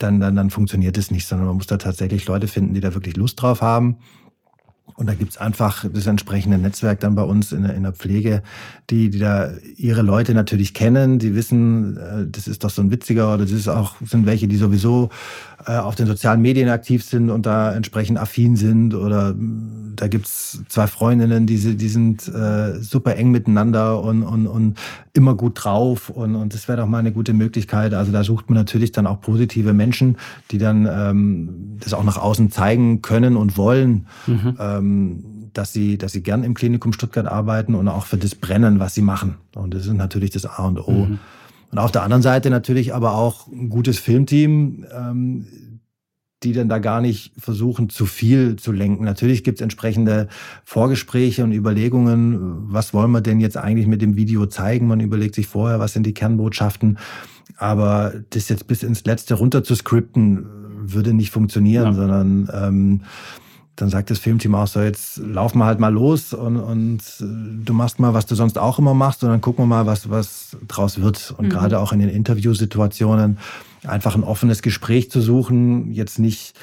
[0.00, 2.94] dann, dann, dann funktioniert es nicht, sondern man muss da tatsächlich Leute finden, die da
[2.94, 3.96] wirklich Lust drauf haben
[4.98, 8.42] und da gibt's einfach das entsprechende Netzwerk dann bei uns in der, in der Pflege,
[8.90, 12.90] die, die da ihre Leute natürlich kennen, die wissen, äh, das ist doch so ein
[12.90, 15.10] witziger oder das ist auch, sind welche, die sowieso
[15.66, 18.94] auf den sozialen Medien aktiv sind und da entsprechend affin sind.
[18.94, 24.46] Oder mm, da gibt's zwei Freundinnen, die, die sind äh, super eng miteinander und, und,
[24.46, 24.78] und
[25.12, 26.10] immer gut drauf.
[26.10, 27.94] Und, und das wäre doch mal eine gute Möglichkeit.
[27.94, 30.16] Also da sucht man natürlich dann auch positive Menschen,
[30.50, 34.06] die dann ähm, das auch nach außen zeigen können und wollen.
[34.26, 34.56] Mhm.
[34.60, 38.78] Ähm, dass sie, dass sie gern im Klinikum Stuttgart arbeiten und auch für das brennen,
[38.78, 39.36] was sie machen.
[39.56, 41.06] Und das ist natürlich das A und O.
[41.06, 41.18] Mhm.
[41.70, 45.46] Und auf der anderen Seite natürlich aber auch ein gutes Filmteam, ähm,
[46.42, 49.04] die dann da gar nicht versuchen, zu viel zu lenken.
[49.04, 50.28] Natürlich gibt es entsprechende
[50.64, 54.86] Vorgespräche und Überlegungen, was wollen wir denn jetzt eigentlich mit dem Video zeigen?
[54.86, 56.98] Man überlegt sich vorher, was sind die Kernbotschaften.
[57.56, 60.46] Aber das jetzt bis ins Letzte runter zu skripten,
[60.80, 61.92] würde nicht funktionieren, ja.
[61.92, 63.00] sondern ähm,
[63.80, 67.64] dann sagt das Filmteam auch so, jetzt laufen wir halt mal los und, und äh,
[67.64, 70.10] du machst mal, was du sonst auch immer machst und dann gucken wir mal, was,
[70.10, 71.34] was draus wird.
[71.36, 71.50] Und mhm.
[71.50, 73.38] gerade auch in den Interviewsituationen
[73.86, 76.54] einfach ein offenes Gespräch zu suchen, jetzt nicht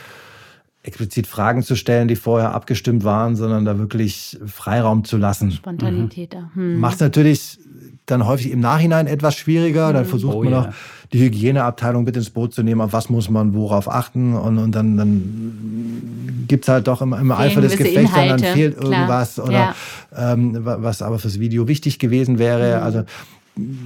[0.86, 5.52] explizit Fragen zu stellen, die vorher abgestimmt waren, sondern da wirklich Freiraum zu lassen.
[5.52, 6.50] Spontanität da.
[6.54, 6.80] Mhm.
[6.80, 7.60] Macht natürlich
[8.06, 9.92] dann häufig im Nachhinein etwas schwieriger.
[9.94, 10.10] Dann mhm.
[10.10, 10.70] versucht oh, man noch
[11.12, 14.36] die Hygieneabteilung mit ins Boot zu nehmen, auf was muss man worauf achten.
[14.36, 18.40] Und, und dann, dann gibt es halt doch im, im Eifer des Gefechts, dann, dann
[18.40, 18.92] fehlt Klar.
[18.92, 19.76] irgendwas, oder ja.
[20.16, 22.78] ähm, was aber fürs Video wichtig gewesen wäre.
[22.78, 22.84] Mhm.
[22.84, 23.04] Also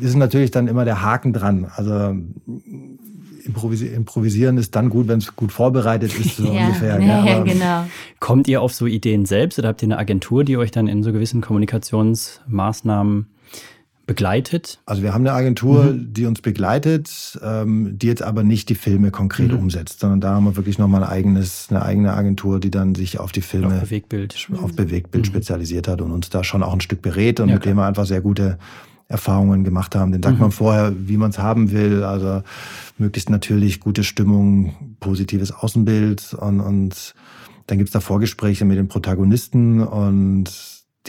[0.01, 1.67] ist natürlich dann immer der Haken dran.
[1.75, 2.15] Also
[3.49, 6.99] improvisieren ist dann gut, wenn es gut vorbereitet ist, so ja, ungefähr.
[7.09, 7.85] Ja, ja, genau.
[8.19, 11.03] Kommt ihr auf so Ideen selbst oder habt ihr eine Agentur, die euch dann in
[11.03, 13.27] so gewissen Kommunikationsmaßnahmen
[14.09, 14.79] begleitet?
[14.87, 16.13] Also wir haben eine Agentur, mhm.
[16.13, 19.59] die uns begleitet, ähm, die jetzt aber nicht die Filme konkret mhm.
[19.59, 23.19] umsetzt, sondern da haben wir wirklich nochmal ein eigenes, eine eigene Agentur, die dann sich
[23.19, 25.27] auf die Filme, auf Bewegtbild, auf Bewegtbild mhm.
[25.27, 27.73] spezialisiert hat und uns da schon auch ein Stück berät und ja, mit klar.
[27.75, 28.57] dem wir einfach sehr gute
[29.09, 30.11] Erfahrungen gemacht haben.
[30.11, 30.41] Den sagt mhm.
[30.41, 32.03] man vorher, wie man es haben will.
[32.03, 32.43] Also
[32.97, 37.13] möglichst natürlich gute Stimmung, positives Außenbild und, und
[37.67, 40.51] dann gibt's da Vorgespräche mit den Protagonisten und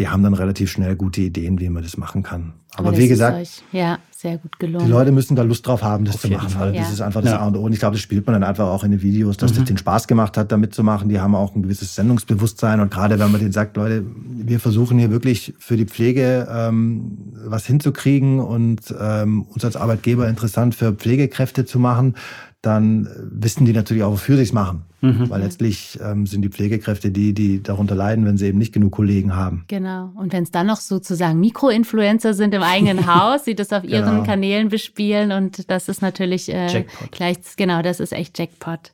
[0.00, 2.54] die haben dann relativ schnell gute Ideen, wie man das machen kann.
[2.74, 4.86] Aber, Aber wie gesagt, ja, sehr gut gelungen.
[4.86, 6.48] Die Leute müssen da Lust drauf haben, das Auf zu machen.
[6.48, 6.74] Fall.
[6.74, 6.80] Ja.
[6.80, 7.40] Das ist einfach das ja.
[7.40, 7.60] A und O.
[7.60, 9.56] Und ich glaube, das spielt man dann einfach auch in den Videos, dass mhm.
[9.56, 11.10] das den Spaß gemacht hat, da mitzumachen.
[11.10, 12.80] Die haben auch ein gewisses Sendungsbewusstsein.
[12.80, 17.34] Und gerade wenn man denen sagt, Leute, wir versuchen hier wirklich für die Pflege ähm,
[17.44, 22.14] was hinzukriegen und ähm, uns als Arbeitgeber interessant für Pflegekräfte zu machen,
[22.62, 24.84] dann wissen die natürlich auch, wofür sie es machen.
[25.00, 25.30] Mhm.
[25.30, 28.92] Weil letztlich ähm, sind die Pflegekräfte die, die darunter leiden, wenn sie eben nicht genug
[28.92, 29.64] Kollegen haben.
[29.68, 30.10] Genau.
[30.14, 34.10] Und wenn es dann noch sozusagen Mikroinfluencer sind im eigenen Haus, die das auf ihren
[34.10, 34.24] genau.
[34.24, 38.92] Kanälen bespielen und das ist natürlich äh, gleich, genau, das ist echt Jackpot.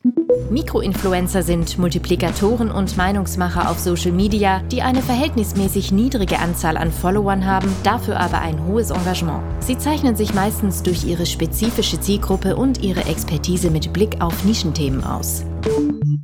[0.49, 7.45] Mikroinfluencer sind Multiplikatoren und Meinungsmacher auf Social Media, die eine verhältnismäßig niedrige Anzahl an Followern
[7.45, 9.43] haben, dafür aber ein hohes Engagement.
[9.59, 15.03] Sie zeichnen sich meistens durch ihre spezifische Zielgruppe und ihre Expertise mit Blick auf Nischenthemen
[15.03, 15.43] aus.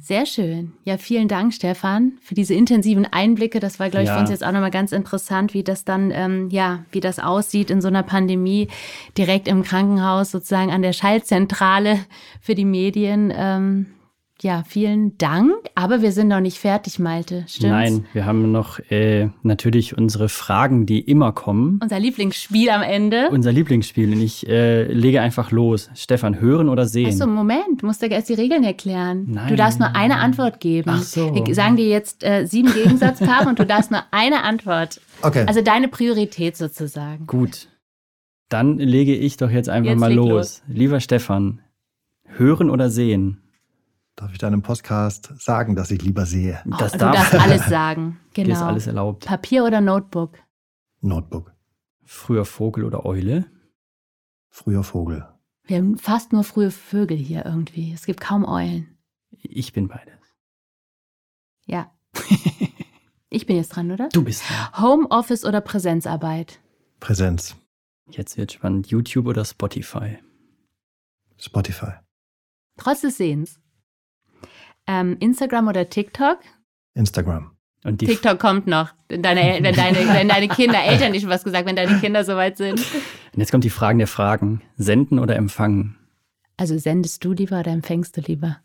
[0.01, 0.73] Sehr schön.
[0.83, 3.59] Ja, vielen Dank, Stefan, für diese intensiven Einblicke.
[3.59, 4.15] Das war, glaube ich, ja.
[4.15, 7.69] für uns jetzt auch nochmal ganz interessant, wie das dann, ähm, ja, wie das aussieht
[7.69, 8.67] in so einer Pandemie,
[9.17, 11.99] direkt im Krankenhaus, sozusagen an der Schaltzentrale
[12.41, 13.31] für die Medien.
[13.35, 13.85] Ähm,
[14.43, 15.53] ja, vielen Dank.
[15.73, 17.45] Aber wir sind noch nicht fertig, Malte.
[17.47, 17.63] Stimmt's?
[17.63, 21.79] Nein, wir haben noch äh, natürlich unsere Fragen, die immer kommen.
[21.81, 23.29] Unser Lieblingsspiel am Ende.
[23.31, 24.11] Unser Lieblingsspiel.
[24.13, 25.89] Und ich äh, lege einfach los.
[25.95, 27.07] Stefan, hören oder sehen?
[27.07, 27.81] Achso, Moment.
[27.81, 29.25] Du musst dir erst die Regeln erklären.
[29.29, 29.47] Nein.
[29.47, 30.91] Du darfst nur eine Antwort geben.
[30.93, 31.33] Ach so.
[31.33, 34.99] Wir sagen dir jetzt äh, sieben Gegensatzpaare und du darfst nur eine Antwort.
[35.21, 35.45] Okay.
[35.47, 37.25] Also deine Priorität sozusagen.
[37.27, 37.69] Gut.
[38.49, 40.29] Dann lege ich doch jetzt einfach jetzt mal los.
[40.29, 40.63] los.
[40.67, 41.61] Lieber Stefan,
[42.25, 43.42] hören oder sehen?
[44.15, 46.61] Darf ich deinem Podcast sagen, dass ich lieber sehe?
[46.65, 47.11] Oh, das darf.
[47.11, 48.19] Du darfst alles sagen.
[48.33, 48.47] Genau.
[48.47, 49.25] Dir ist alles erlaubt.
[49.25, 50.37] Papier oder Notebook?
[51.01, 51.51] Notebook.
[52.03, 53.45] Früher Vogel oder Eule?
[54.49, 55.27] Früher Vogel.
[55.65, 57.91] Wir haben fast nur frühe Vögel hier irgendwie.
[57.93, 58.97] Es gibt kaum Eulen.
[59.31, 60.13] Ich bin beides.
[61.65, 61.91] Ja.
[63.29, 64.09] ich bin jetzt dran, oder?
[64.09, 64.81] Du bist dran.
[64.83, 66.59] Homeoffice oder Präsenzarbeit?
[66.99, 67.55] Präsenz.
[68.09, 68.87] Jetzt wird spannend.
[68.87, 70.19] YouTube oder Spotify?
[71.37, 71.93] Spotify.
[72.77, 73.59] Trotz des Sehens.
[74.87, 76.39] Ähm, Instagram oder TikTok?
[76.93, 77.51] Instagram.
[77.85, 81.65] Und TikTok kommt noch, wenn deine, wenn, deine, wenn deine Kinder, Eltern nicht was gesagt,
[81.65, 82.79] wenn deine Kinder soweit sind.
[82.79, 84.61] Und jetzt kommt die Fragen der Fragen.
[84.77, 85.97] Senden oder empfangen?
[86.55, 88.57] Also sendest du lieber oder empfängst du lieber?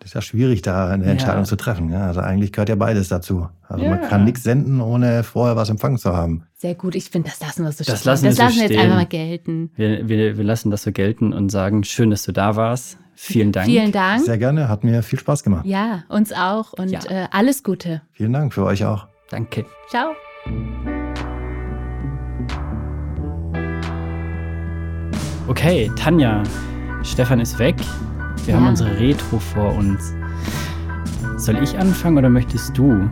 [0.00, 1.44] Das ist ja schwierig, da eine Entscheidung ja.
[1.44, 1.90] zu treffen.
[1.90, 3.48] Ja, also eigentlich gehört ja beides dazu.
[3.68, 3.90] Also ja.
[3.90, 6.44] man kann nichts senden, ohne vorher was empfangen zu haben.
[6.56, 8.78] Sehr gut, ich finde, das lassen wir so Das lassen, das wir lassen so jetzt
[8.78, 9.70] einfach mal gelten.
[9.76, 12.98] Wir, wir, wir lassen das so gelten und sagen, schön, dass du da warst.
[13.22, 13.66] Vielen Dank.
[13.66, 14.24] Vielen Dank.
[14.24, 15.66] Sehr gerne, hat mir viel Spaß gemacht.
[15.66, 17.00] Ja, uns auch und ja.
[17.06, 18.00] äh, alles Gute.
[18.12, 19.08] Vielen Dank für euch auch.
[19.28, 19.66] Danke.
[19.90, 20.12] Ciao.
[25.48, 26.42] Okay, Tanja,
[27.02, 27.76] Stefan ist weg.
[28.46, 28.56] Wir ja.
[28.58, 30.14] haben unsere Retro vor uns.
[31.36, 33.06] Soll ich anfangen oder möchtest du?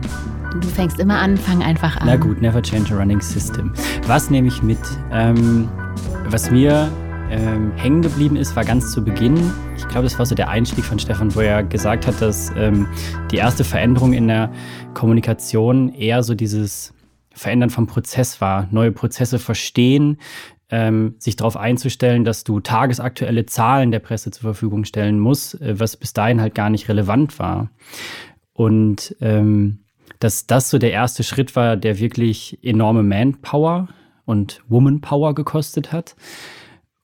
[0.59, 2.07] Du fängst immer an, fang einfach an.
[2.07, 3.71] Na gut, never change a running system.
[4.07, 4.79] Was nehme ich mit?
[5.11, 5.69] Ähm,
[6.29, 6.89] was mir
[7.29, 9.37] ähm, hängen geblieben ist, war ganz zu Beginn.
[9.77, 12.87] Ich glaube, das war so der Einstieg von Stefan, wo er gesagt hat, dass ähm,
[13.31, 14.51] die erste Veränderung in der
[14.93, 16.93] Kommunikation eher so dieses
[17.31, 18.67] Verändern vom Prozess war.
[18.71, 20.17] Neue Prozesse verstehen,
[20.71, 25.79] ähm, sich darauf einzustellen, dass du tagesaktuelle Zahlen der Presse zur Verfügung stellen musst, äh,
[25.79, 27.69] was bis dahin halt gar nicht relevant war.
[28.53, 29.79] Und ähm,
[30.19, 33.87] dass das so der erste Schritt war, der wirklich enorme Manpower
[34.25, 36.15] und Womanpower gekostet hat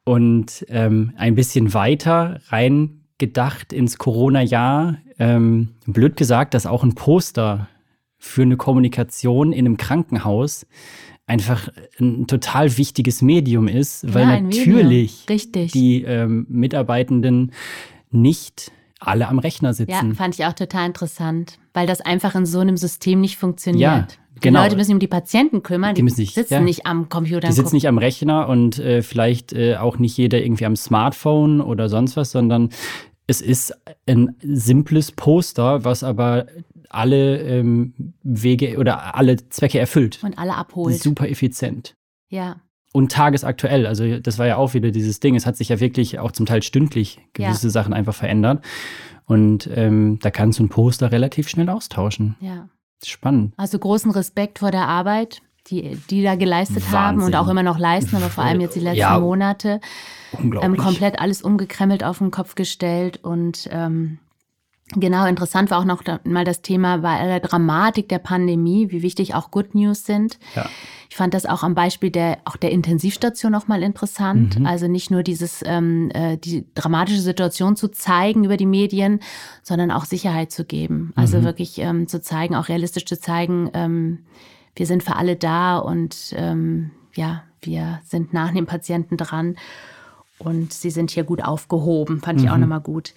[0.05, 4.97] und ähm, ein bisschen weiter reingedacht ins Corona-Jahr.
[5.19, 7.67] Ähm, blöd gesagt, dass auch ein Poster
[8.17, 10.65] für eine Kommunikation in einem Krankenhaus
[11.27, 17.51] einfach ein total wichtiges Medium ist, weil ja, natürlich die ähm, Mitarbeitenden
[18.11, 20.09] nicht alle am Rechner sitzen.
[20.09, 23.81] Ja, fand ich auch total interessant, weil das einfach in so einem System nicht funktioniert.
[23.81, 24.63] Ja, die genau.
[24.63, 26.59] Leute müssen um die Patienten kümmern, die, die müssen sich, sitzen ja.
[26.61, 27.47] nicht am Computer.
[27.47, 31.61] Die sitzen nicht am Rechner und äh, vielleicht äh, auch nicht jeder irgendwie am Smartphone
[31.61, 32.69] oder sonst was, sondern
[33.27, 33.73] es ist
[34.07, 36.47] ein simples Poster, was aber
[36.89, 40.19] alle ähm, Wege oder alle Zwecke erfüllt.
[40.23, 41.01] Und alle abholt.
[41.01, 41.95] Super effizient.
[42.29, 42.61] Ja.
[42.95, 43.87] Und tagesaktuell.
[43.87, 45.35] Also das war ja auch wieder dieses Ding.
[45.35, 47.71] Es hat sich ja wirklich auch zum Teil stündlich gewisse ja.
[47.71, 48.63] Sachen einfach verändert.
[49.25, 52.35] Und ähm, da kannst du ein Poster relativ schnell austauschen.
[52.39, 52.69] Ja.
[53.03, 53.53] Spannend.
[53.57, 56.99] Also großen Respekt vor der Arbeit, die, die da geleistet Wahnsinn.
[56.99, 59.81] haben und auch immer noch leisten, aber vor allem jetzt die letzten ja, Monate.
[60.61, 64.19] Ähm, komplett alles umgekremmelt auf den Kopf gestellt und ähm,
[64.93, 69.33] Genau, interessant war auch noch mal das Thema bei der Dramatik der Pandemie, wie wichtig
[69.33, 70.37] auch Good News sind.
[70.55, 70.69] Ja.
[71.09, 74.59] Ich fand das auch am Beispiel der auch der Intensivstation noch mal interessant.
[74.59, 74.65] Mhm.
[74.67, 79.21] Also nicht nur dieses ähm, äh, die dramatische Situation zu zeigen über die Medien,
[79.63, 81.13] sondern auch Sicherheit zu geben.
[81.15, 81.43] Also mhm.
[81.45, 84.19] wirklich ähm, zu zeigen, auch realistisch zu zeigen, ähm,
[84.75, 89.55] wir sind für alle da und ähm, ja, wir sind nach dem Patienten dran.
[90.37, 93.13] Und sie sind hier gut aufgehoben, fand ich auch nochmal gut.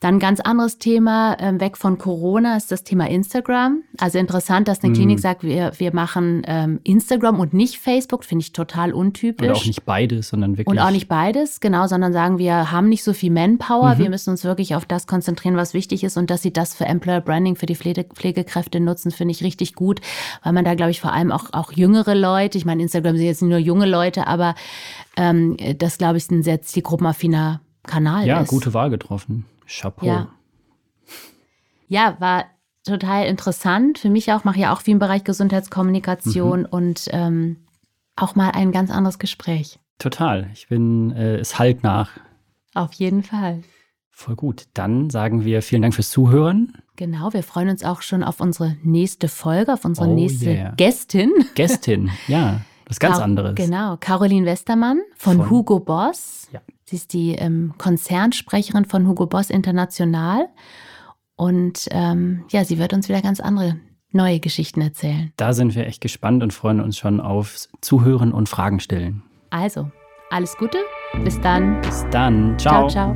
[0.00, 3.82] Dann ein ganz anderes Thema, äh, weg von Corona, ist das Thema Instagram.
[3.98, 8.42] Also interessant, dass eine Klinik sagt, wir, wir machen ähm, Instagram und nicht Facebook, finde
[8.42, 9.48] ich total untypisch.
[9.48, 10.68] Oder auch nicht beides, sondern wirklich.
[10.68, 14.30] Und auch nicht beides, genau, sondern sagen, wir haben nicht so viel Manpower, wir müssen
[14.30, 17.56] uns wirklich auf das konzentrieren, was wichtig ist und dass sie das für Employer Branding,
[17.56, 20.00] für die Pflege, Pflegekräfte nutzen, finde ich richtig gut,
[20.44, 23.26] weil man da, glaube ich, vor allem auch, auch jüngere Leute, ich meine, Instagram sind
[23.26, 24.54] jetzt nicht nur junge Leute, aber
[25.18, 28.48] ähm, das, glaube ich, ist ein sehr zielgruppenaffiner Kanal ja, ist.
[28.48, 29.46] gute Wahl getroffen.
[29.66, 30.06] Chapeau.
[30.06, 30.28] Ja.
[31.88, 32.44] Ja, war
[32.84, 33.98] total interessant.
[33.98, 37.56] Für mich auch, mache ja auch viel im Bereich Gesundheitskommunikation und ähm,
[38.14, 39.80] auch mal ein ganz anderes Gespräch.
[39.98, 40.50] Total.
[40.52, 42.10] Ich bin, äh, es halt nach.
[42.74, 43.62] Auf jeden Fall.
[44.10, 44.68] Voll gut.
[44.74, 46.74] Dann sagen wir vielen Dank fürs Zuhören.
[46.96, 50.74] Genau, wir freuen uns auch schon auf unsere nächste Folge, auf unsere Oh nächste yeah.
[50.76, 51.32] Gästin.
[51.54, 53.54] Gästin, ja, was ganz Car- anderes.
[53.54, 56.48] Genau, Caroline Westermann von, Von- Hugo Boss.
[56.52, 56.60] Ja.
[56.84, 60.48] Sie ist die ähm, Konzernsprecherin von Hugo Boss International.
[61.36, 63.76] Und ähm, ja, sie wird uns wieder ganz andere
[64.10, 65.32] neue Geschichten erzählen.
[65.36, 69.22] Da sind wir echt gespannt und freuen uns schon aufs Zuhören und Fragen stellen.
[69.50, 69.90] Also,
[70.30, 70.78] alles Gute,
[71.24, 71.80] bis dann.
[71.82, 72.58] Bis dann.
[72.58, 72.88] ciao.
[72.88, 73.14] ciao.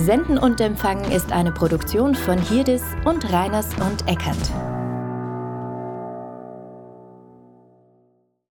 [0.00, 4.69] Senden und Empfangen ist eine Produktion von Hirdis und Reiners und Eckert.